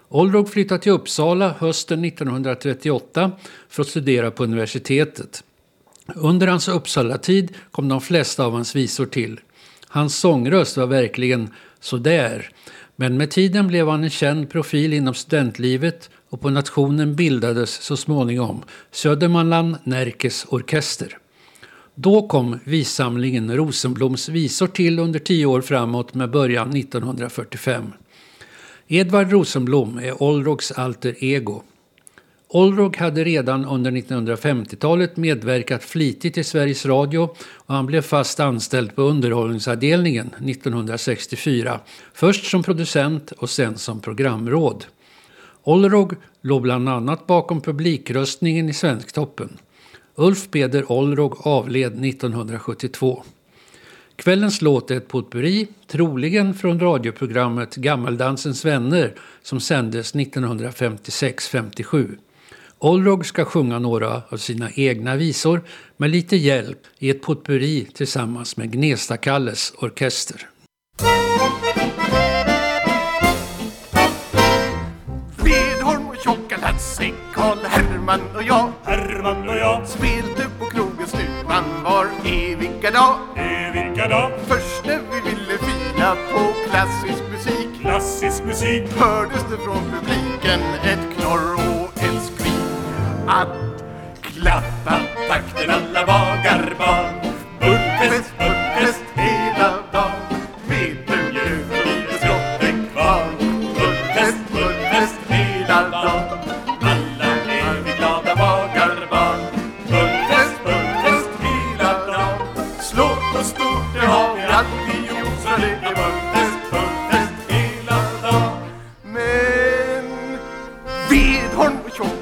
Olrog 0.10 0.50
flyttade 0.50 0.82
till 0.82 0.92
Uppsala 0.92 1.56
hösten 1.60 2.06
1938 2.06 3.32
för 3.70 3.82
att 3.82 3.88
studera 3.88 4.32
på 4.32 4.44
universitetet. 4.44 5.44
Under 6.16 6.48
hans 6.48 6.68
Uppsala-tid 6.68 7.54
kom 7.72 7.88
de 7.88 8.02
flesta 8.02 8.46
av 8.46 8.54
hans 8.54 8.76
visor 8.76 9.06
till. 9.06 9.40
Hans 9.88 10.20
sångröst 10.20 10.78
var 10.78 10.88
verkligen 10.88 11.50
sådär. 11.80 12.50
Men 12.96 13.18
med 13.18 13.32
tiden 13.32 13.68
blev 13.68 13.88
han 13.88 14.04
en 14.04 14.10
känd 14.10 14.50
profil 14.50 14.94
inom 14.94 15.14
studentlivet 15.14 16.10
och 16.30 16.42
på 16.42 16.50
nationen 16.50 17.16
bildades 17.16 17.82
så 17.82 17.98
småningom 17.98 18.64
Södermanland 18.92 19.78
Närkes 19.84 20.46
Orkester. 20.50 21.18
Då 21.96 22.28
kom 22.28 22.60
vissamlingen 22.64 23.56
Rosenbloms 23.56 24.30
visor 24.30 24.68
till 24.68 25.00
under 25.00 25.20
tio 25.20 25.46
år 25.46 25.62
framåt 25.62 26.14
med 26.14 26.32
början 26.32 26.76
1945. 26.76 27.93
Edvard 28.88 29.32
Rosenblom 29.32 29.98
är 29.98 30.24
Olrogs 30.24 30.72
alter 30.72 31.16
ego. 31.24 31.64
Olrog 32.48 32.98
hade 32.98 33.24
redan 33.24 33.66
under 33.66 33.91
1950-talet 33.91 35.18
medverkat 35.18 35.84
flitigt 35.84 36.38
i 36.38 36.43
Sveriges 36.43 36.86
Radio 36.86 37.30
och 37.39 37.74
han 37.74 37.86
blev 37.86 38.02
fast 38.02 38.39
anställd 38.39 38.96
på 38.96 39.02
underhållningsavdelningen 39.02 40.28
1964. 40.28 41.80
Först 42.14 42.46
som 42.46 42.64
producent 42.64 43.32
och 43.32 43.50
sen 43.50 43.78
som 43.78 44.02
programråd. 44.02 44.86
Olrog 45.64 46.14
låg 46.41 46.62
bland 46.62 46.89
annat 46.89 47.28
bakom 47.28 47.62
publikröstningen 47.62 48.70
i 48.70 48.74
Svensktoppen. 48.74 49.58
Ulf 50.18 50.51
Peder 50.51 50.91
Olrog 50.91 51.47
avled 51.47 52.05
1972. 52.05 53.24
Kvällens 54.16 54.61
låt 54.61 54.91
är 54.91 54.97
ett 54.97 55.07
potpurri, 55.07 55.68
troligen 55.88 56.53
från 56.53 56.80
radioprogrammet 56.80 57.76
Gammeldansens 57.76 58.66
vänner 58.66 59.13
som 59.41 59.59
sändes 59.59 60.16
1956-57. 60.16 62.18
Olrog 62.80 63.26
ska 63.26 63.45
sjunga 63.45 63.80
några 63.80 64.22
av 64.30 64.38
sina 64.38 64.72
egna 64.72 65.16
visor 65.16 65.61
med 65.97 66.09
lite 66.09 66.36
hjälp 66.36 66.80
i 66.99 67.09
ett 67.09 67.22
potpurri 67.22 67.88
tillsammans 67.93 68.57
med 68.57 68.72
Gnestakalles 68.72 69.74
orkester. 69.78 70.49
Vedholm 75.38 76.07
och 76.07 76.18
tjocka 76.24 76.57
Lasse, 76.61 77.11
Karl 77.36 77.66
Herman 77.66 78.22
och 78.36 78.44
jag. 78.44 78.72
Herman 78.84 79.50
och 79.50 79.58
jag, 79.58 79.88
Spelte 79.88 80.46
på 80.60 80.66
krogen 80.66 81.08
Stuvan 81.08 81.64
var 81.84 82.08
eviga 82.26 82.92
dag. 82.92 83.16
Eviga 83.36 84.08
dag. 84.08 84.32
Först 84.48 84.86
när 84.86 85.00
vi 85.12 85.30
ville 85.30 85.58
fila 85.58 86.16
på 86.32 86.70
klassisk 86.70 87.24
musik. 87.32 87.82
Klassisk 87.82 88.44
musik. 88.44 88.84
hördes 89.00 89.44
det 89.50 89.58
från 89.58 89.84
publiken 89.92 90.60
ett 90.84 91.18
knorr 91.18 91.54
och 91.54 92.04
ett 92.04 92.24
skrik. 92.24 92.54
Att 93.28 93.84
klappa 94.22 95.00
takten 95.30 95.70
alla 95.70 96.06
bagarbarn 96.06 97.26
Bullfest, 97.60 98.34
bullfest 98.40 98.55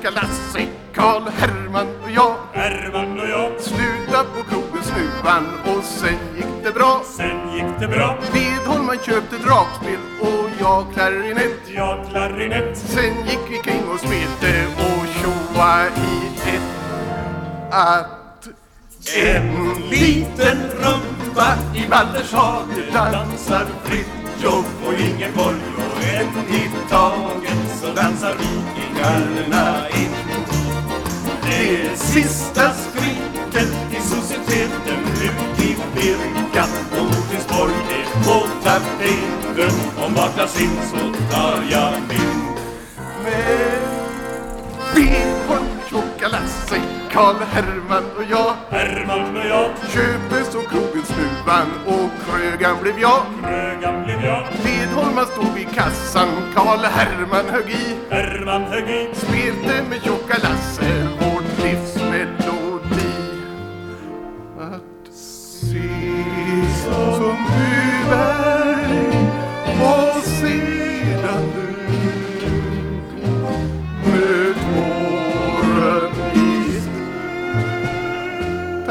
Tjocka 0.04 0.22
Lasse, 0.22 0.68
Karl 0.94 1.30
Herman 1.30 1.88
och 2.04 2.12
jag. 2.12 2.36
Herman 2.54 3.20
och 3.20 3.30
jag, 3.30 3.62
Sluta 3.62 4.24
på 4.24 4.44
krogen 4.50 4.84
Snuvan 4.84 5.48
och 5.66 5.84
sen 5.84 6.18
gick 6.36 6.64
det 6.64 6.72
bra. 6.72 7.02
Sen 7.18 7.56
gick 7.56 7.80
det 7.80 7.88
bra. 7.88 8.18
Vedholm 8.34 8.88
han 8.88 8.98
köpte 8.98 9.38
dragspel 9.38 10.00
och 10.22 10.50
jag 10.60 10.94
klarinett. 10.94 11.60
Jag 11.76 12.10
klarinett. 12.10 12.78
Sen 12.78 13.26
gick 13.26 13.40
vi 13.50 13.58
kring 13.58 13.84
och 13.94 14.00
spelte 14.00 14.66
och 14.78 15.08
tjoa 15.08 15.88
i 15.88 16.50
ett. 16.50 16.62
Att 17.72 18.48
en 19.16 19.74
liten 19.90 20.58
rumpa 20.70 21.54
i 21.76 21.88
Baldershage 21.90 22.94
dansar 22.94 23.66
Fritiof 23.84 24.88
och 24.88 24.94
Ingeborg 24.94 25.62
och 25.78 26.04
en 26.04 26.56
i 26.56 26.90
taget 26.90 27.80
så 27.82 27.94
dansar 27.94 28.36
vikingarna 29.04 29.90
in. 29.90 30.12
Det 31.44 31.98
sista 31.98 32.74
skriket 32.74 33.70
i 33.92 34.02
societeten 34.02 35.00
ut 35.24 35.64
i 35.66 35.76
Birka 35.96 36.66
och 36.92 37.06
Notingsborg 37.06 37.74
är 37.74 38.24
på 38.24 38.48
tapeten. 38.64 39.80
Om 40.06 40.14
vaknas 40.14 40.62
in 40.62 40.78
så 40.92 41.34
tar 41.36 41.64
jag 41.72 41.94
min. 42.10 42.44
Men 43.24 43.94
Vedholm, 44.96 45.73
tjocka 45.94 46.28
Lasse, 46.28 46.82
Karl 47.12 47.36
Herman 47.52 48.04
och 48.18 48.24
jag 48.30 48.54
Herman 48.70 49.38
och 49.38 49.46
jag, 49.46 49.70
köpte 49.94 50.52
så 50.52 50.62
krogen 50.62 51.04
Snuvan 51.06 51.68
och 51.86 52.10
krögan 52.26 52.76
blev 52.82 53.00
jag. 53.00 53.22
Krögan 53.44 54.04
blev 54.04 54.26
jag. 54.26 54.48
Vedholm 54.64 55.18
han 55.18 55.26
stod 55.26 55.54
vid 55.56 55.76
kassan, 55.76 56.28
Karl 56.56 56.80
Herman 56.80 57.46
högg 57.50 57.70
i. 57.70 57.96
Herman 58.10 58.64
högg 58.64 58.90
i. 58.90 59.10
Spelte 59.16 59.84
med 59.90 60.04
tjocka 60.04 60.38
Lasse 60.44 61.23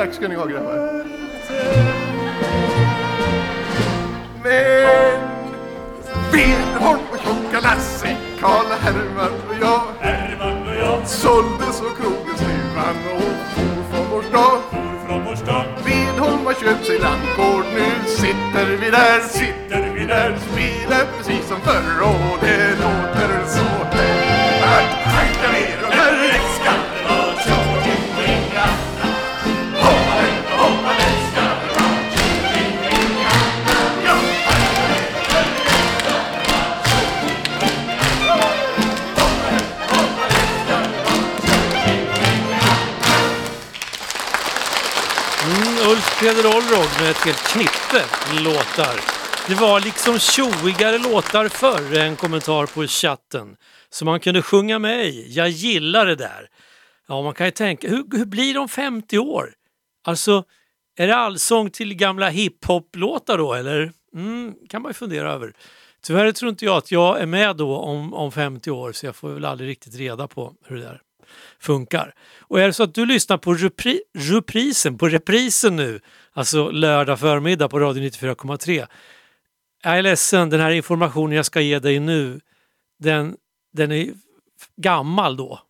Tack 0.03 0.15
ska 0.15 0.29
ni 0.29 0.35
ha 0.35 0.47
grabbar. 0.47 1.05
Men 4.43 5.21
Vedholm 6.33 7.01
och 7.13 7.19
tjocka 7.19 7.61
Lasse, 7.61 8.17
Karl 8.41 8.67
Herman 8.81 9.33
och 9.49 9.55
jag 9.61 9.83
Herman 10.01 10.69
och 10.69 10.75
jag, 10.75 11.09
sålde 11.09 11.73
så 11.73 11.85
krogen 11.85 12.37
Snuvan 12.37 12.97
och 13.15 13.23
for 13.91 13.93
från 13.93 14.11
vår 14.11 14.23
stad. 14.23 14.61
for 14.71 15.07
från 15.07 15.25
vår 15.25 15.35
stad. 15.35 15.67
Vedholm 15.85 16.47
har 16.47 16.53
köpt 16.55 16.87
sig 16.87 16.99
landgård, 16.99 17.65
nu 17.75 18.09
sitter 18.09 18.67
vi 18.67 18.91
där, 18.91 19.21
sitter 19.21 19.95
vi 19.95 20.07
där, 20.07 20.39
spelar 20.39 21.05
precis 21.17 21.49
som 21.49 21.61
förr 21.61 22.03
och 22.03 22.39
det 22.41 22.71
låter 22.71 23.22
Peder 46.33 46.49
Olrog 46.49 46.89
med 47.01 47.11
ett 47.11 47.17
helt 47.17 47.49
knippe 47.53 48.05
låtar. 48.45 49.01
Det 49.49 49.55
var 49.55 49.81
liksom 49.81 50.19
tjoigare 50.19 50.99
låtar 50.99 51.49
förr, 51.49 51.99
en 51.99 52.17
kommentar 52.17 52.67
på 52.67 52.87
chatten. 52.87 53.57
Så 53.91 54.05
man 54.05 54.21
kunde 54.21 54.43
sjunga 54.43 54.79
med 54.79 55.07
i. 55.07 55.27
Jag 55.29 55.49
gillar 55.49 56.07
det 56.07 56.15
där. 56.15 56.49
Ja, 57.09 57.23
man 57.23 57.35
kan 57.35 57.47
ju 57.47 57.51
tänka, 57.51 57.89
hur, 57.89 58.17
hur 58.17 58.25
blir 58.25 58.55
de 58.55 58.69
50 58.69 59.19
år? 59.19 59.53
Alltså, 60.05 60.45
är 60.97 61.07
det 61.07 61.17
allsång 61.17 61.71
till 61.71 61.95
gamla 61.95 62.29
hiphop-låtar 62.29 63.39
då 63.39 63.55
eller? 63.55 63.93
Mm, 64.15 64.55
kan 64.69 64.83
man 64.83 64.91
ju 64.91 64.95
fundera 64.95 65.33
över. 65.33 65.53
Tyvärr 66.03 66.33
tror 66.33 66.51
inte 66.51 66.65
jag 66.65 66.77
att 66.77 66.91
jag 66.91 67.21
är 67.21 67.27
med 67.27 67.57
då 67.57 67.77
om, 67.77 68.15
om 68.15 68.33
50 68.33 68.71
år 68.71 68.93
så 68.93 69.07
jag 69.07 69.17
får 69.17 69.31
väl 69.31 69.45
aldrig 69.45 69.71
riktigt 69.71 69.95
reda 69.95 70.29
på 70.29 70.55
hur 70.65 70.77
det 70.77 70.87
är 70.87 71.01
funkar. 71.63 72.15
Och 72.41 72.61
är 72.61 72.67
det 72.67 72.73
så 72.73 72.83
att 72.83 72.95
du 72.95 73.07
lyssnar 73.07 73.39
på 73.39 73.55
repri, 73.55 74.03
reprisen, 74.19 74.99
på 74.99 75.09
reprisen 75.09 75.77
nu, 75.77 76.01
alltså 76.33 76.71
lördag 76.71 77.21
förmiddag 77.21 77.69
på 77.69 77.81
Radio 77.81 78.03
94,3. 78.03 78.87
Jag 79.83 79.99
är 79.99 80.03
ledsen, 80.03 80.51
den 80.51 80.61
här 80.61 80.71
informationen 80.71 81.37
jag 81.37 81.47
ska 81.47 81.61
ge 81.61 81.79
dig 81.79 82.01
nu, 82.01 82.41
den, 82.99 83.37
den 83.73 83.93
är 83.93 84.09
gammal 84.77 85.37
då. 85.37 85.61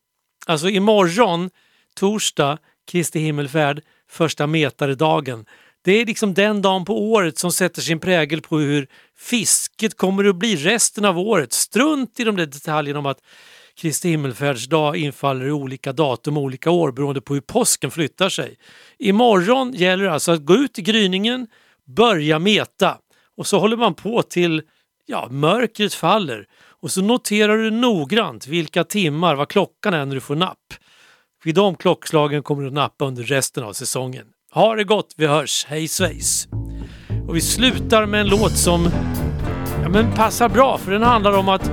Alltså 0.46 0.68
imorgon, 0.68 1.50
torsdag, 1.94 2.58
Kristi 2.86 3.20
himmelfärd, 3.20 3.82
första 4.08 4.46
metaredagen. 4.46 5.46
Det 5.84 5.92
är 5.92 6.06
liksom 6.06 6.34
den 6.34 6.62
dagen 6.62 6.84
på 6.84 7.12
året 7.12 7.38
som 7.38 7.52
sätter 7.52 7.82
sin 7.82 8.00
prägel 8.00 8.40
på 8.40 8.58
hur 8.58 8.88
fisket 9.16 9.96
kommer 9.96 10.24
att 10.24 10.36
bli 10.36 10.56
resten 10.56 11.04
av 11.04 11.18
året. 11.18 11.52
Strunt 11.52 12.20
i 12.20 12.24
de 12.24 12.36
där 12.36 12.46
detaljerna 12.46 12.98
om 12.98 13.06
att 13.06 13.20
Kristi 13.74 14.08
himmelfärdsdag 14.08 14.96
infaller 14.96 15.46
i 15.46 15.52
olika 15.52 15.92
datum 15.92 16.36
olika 16.36 16.70
år 16.70 16.92
beroende 16.92 17.20
på 17.20 17.34
hur 17.34 17.40
påsken 17.40 17.90
flyttar 17.90 18.28
sig. 18.28 18.56
Imorgon 18.98 19.72
gäller 19.72 20.04
det 20.04 20.12
alltså 20.12 20.32
att 20.32 20.44
gå 20.44 20.54
ut 20.54 20.78
i 20.78 20.82
gryningen, 20.82 21.46
börja 21.84 22.38
meta 22.38 22.98
och 23.36 23.46
så 23.46 23.58
håller 23.58 23.76
man 23.76 23.94
på 23.94 24.22
till 24.22 24.62
ja, 25.06 25.28
mörkret 25.30 25.94
faller 25.94 26.46
och 26.82 26.90
så 26.90 27.02
noterar 27.02 27.56
du 27.56 27.70
noggrant 27.70 28.46
vilka 28.46 28.84
timmar, 28.84 29.34
vad 29.34 29.48
klockan 29.48 29.94
är 29.94 30.06
när 30.06 30.14
du 30.14 30.20
får 30.20 30.36
napp. 30.36 30.74
Vid 31.44 31.54
de 31.54 31.74
klockslagen 31.74 32.42
kommer 32.42 32.62
du 32.62 32.68
att 32.68 32.74
nappa 32.74 33.04
under 33.04 33.22
resten 33.22 33.64
av 33.64 33.72
säsongen. 33.72 34.26
Ha 34.52 34.74
det 34.74 34.84
gott, 34.84 35.14
vi 35.16 35.26
hörs, 35.26 35.66
hej 35.68 35.88
svejs! 35.88 36.48
Och 37.28 37.36
vi 37.36 37.40
slutar 37.40 38.06
med 38.06 38.20
en 38.20 38.28
låt 38.28 38.56
som 38.56 38.88
ja, 39.82 39.88
men 39.88 40.12
passar 40.12 40.48
bra 40.48 40.78
för 40.78 40.92
den 40.92 41.02
handlar 41.02 41.32
om 41.32 41.48
att 41.48 41.70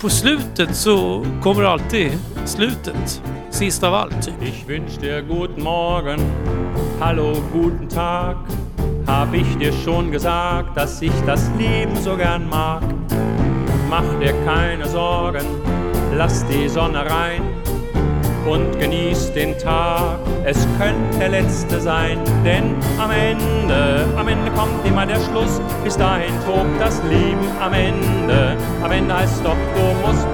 på 0.00 0.08
slutet 0.08 0.76
så 0.76 1.26
kommer 1.42 1.62
alltid 1.62 2.12
slutet. 2.44 3.22
Sist 3.50 3.84
av 3.84 3.94
allt 3.94 4.22
typ. 4.22 4.34
Ich 4.42 4.68
wünsch 4.68 4.98
dir 5.00 5.22
guten 5.22 5.62
Morgen, 5.62 6.20
hallo, 7.00 7.34
guten 7.52 7.88
Tag. 7.88 8.36
Hab 9.06 9.34
ich 9.34 9.56
dir 9.56 9.72
schon 9.72 10.12
gesagt, 10.12 10.76
dass 10.76 11.02
ich 11.02 11.12
das 11.26 11.50
Leben 11.58 11.96
so 11.96 12.16
gern 12.16 12.48
mag? 12.48 12.82
Mach 13.90 14.20
dir 14.20 14.34
keine 14.44 14.88
Sorgen, 14.88 15.46
lass 16.16 16.44
die 16.46 16.68
Sonne 16.68 17.10
rein 17.10 17.55
und 18.46 18.78
genieß 18.78 19.32
den 19.32 19.58
Tag. 19.58 20.18
Es 20.44 20.66
könnte 20.78 21.18
der 21.18 21.28
letzte 21.30 21.80
sein, 21.80 22.18
denn 22.44 22.76
am 22.98 23.10
Ende, 23.10 24.06
am 24.16 24.28
Ende 24.28 24.50
kommt 24.52 24.86
immer 24.86 25.06
der 25.06 25.16
Schluss. 25.16 25.60
Bis 25.82 25.96
dahin 25.96 26.32
tobt 26.46 26.80
das 26.80 27.02
Leben 27.04 27.46
am 27.60 27.72
Ende. 27.72 28.56
Am 28.82 28.92
Ende 28.92 29.16
heißt 29.16 29.44
doch, 29.44 29.56
du 29.74 30.06
musst 30.06 30.26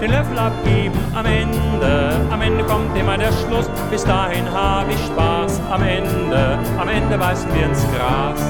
den 0.00 0.10
Löffel 0.10 0.38
abgeben. 0.38 0.98
Am 1.14 1.26
Ende, 1.26 2.20
am 2.30 2.40
Ende 2.40 2.64
kommt 2.64 2.96
immer 2.96 3.18
der 3.18 3.32
Schluss. 3.32 3.68
Bis 3.90 4.04
dahin 4.04 4.50
hab 4.52 4.88
ich 4.88 5.04
Spaß. 5.06 5.60
Am 5.70 5.82
Ende, 5.82 6.58
am 6.78 6.88
Ende 6.88 7.18
beißen 7.18 7.48
wir 7.54 7.66
ins 7.66 7.84
Gras. 7.92 8.40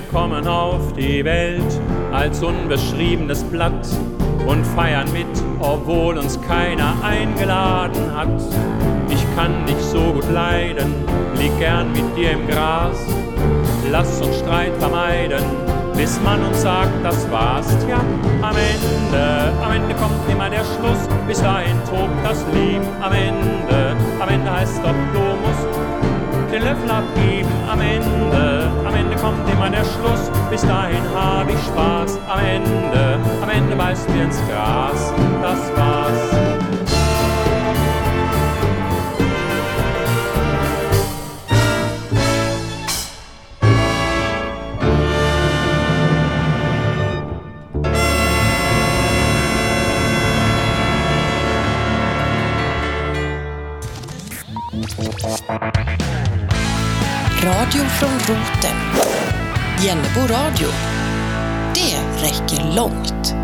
Wir 0.00 0.18
kommen 0.18 0.48
auf 0.48 0.94
die 0.94 1.22
Welt 1.26 1.80
als 2.10 2.42
unbeschriebenes 2.42 3.44
Blatt 3.44 3.86
und 4.46 4.64
feiern 4.64 5.06
mit, 5.12 5.26
obwohl 5.60 6.16
uns 6.16 6.40
keiner 6.40 6.94
eingeladen 7.04 8.16
hat. 8.16 8.40
Ich 9.10 9.22
kann 9.36 9.66
dich 9.66 9.76
so 9.76 10.14
gut 10.14 10.30
leiden, 10.32 10.94
lieg 11.36 11.56
gern 11.58 11.92
mit 11.92 12.16
dir 12.16 12.30
im 12.30 12.48
Gras. 12.48 12.96
Lass 13.90 14.22
uns 14.22 14.38
Streit 14.38 14.72
vermeiden, 14.78 15.44
bis 15.94 16.18
man 16.22 16.42
uns 16.44 16.62
sagt, 16.62 17.04
das 17.04 17.30
war's. 17.30 17.66
Tja, 17.84 18.00
am 18.40 18.56
Ende, 18.56 19.52
am 19.62 19.72
Ende 19.72 19.94
kommt 19.96 20.32
immer 20.32 20.48
der 20.48 20.64
Schluss. 20.64 21.08
Bis 21.28 21.42
dahin 21.42 21.76
tobt 21.84 22.24
das 22.24 22.42
Leben. 22.54 22.86
Am 23.02 23.12
Ende, 23.12 23.96
am 24.18 24.28
Ende 24.30 24.50
heißt 24.50 24.78
doch, 24.82 24.94
du 25.12 25.20
musst 25.46 25.49
den 26.52 26.62
Löffel 26.62 26.90
abgeben 26.90 27.48
am 27.70 27.80
Ende. 27.80 28.70
Am 28.84 28.94
Ende 28.94 29.16
kommt 29.16 29.48
immer 29.50 29.70
der 29.70 29.84
Schluss, 29.84 30.30
bis 30.50 30.62
dahin 30.62 31.02
hab 31.14 31.48
ich 31.48 31.60
Spaß. 31.60 32.18
Am 32.28 32.40
Ende, 32.40 33.18
am 33.42 33.48
Ende 33.48 33.76
beißen 33.76 34.12
wir 34.14 34.24
ins 34.24 34.40
Gras, 34.48 35.12
das 35.42 35.76
war's. 35.76 36.49
Från 58.00 58.18
roten. 58.18 58.76
Jennebo 59.84 60.20
radio. 60.20 60.68
Det 61.74 62.22
räcker 62.22 62.76
långt. 62.76 63.39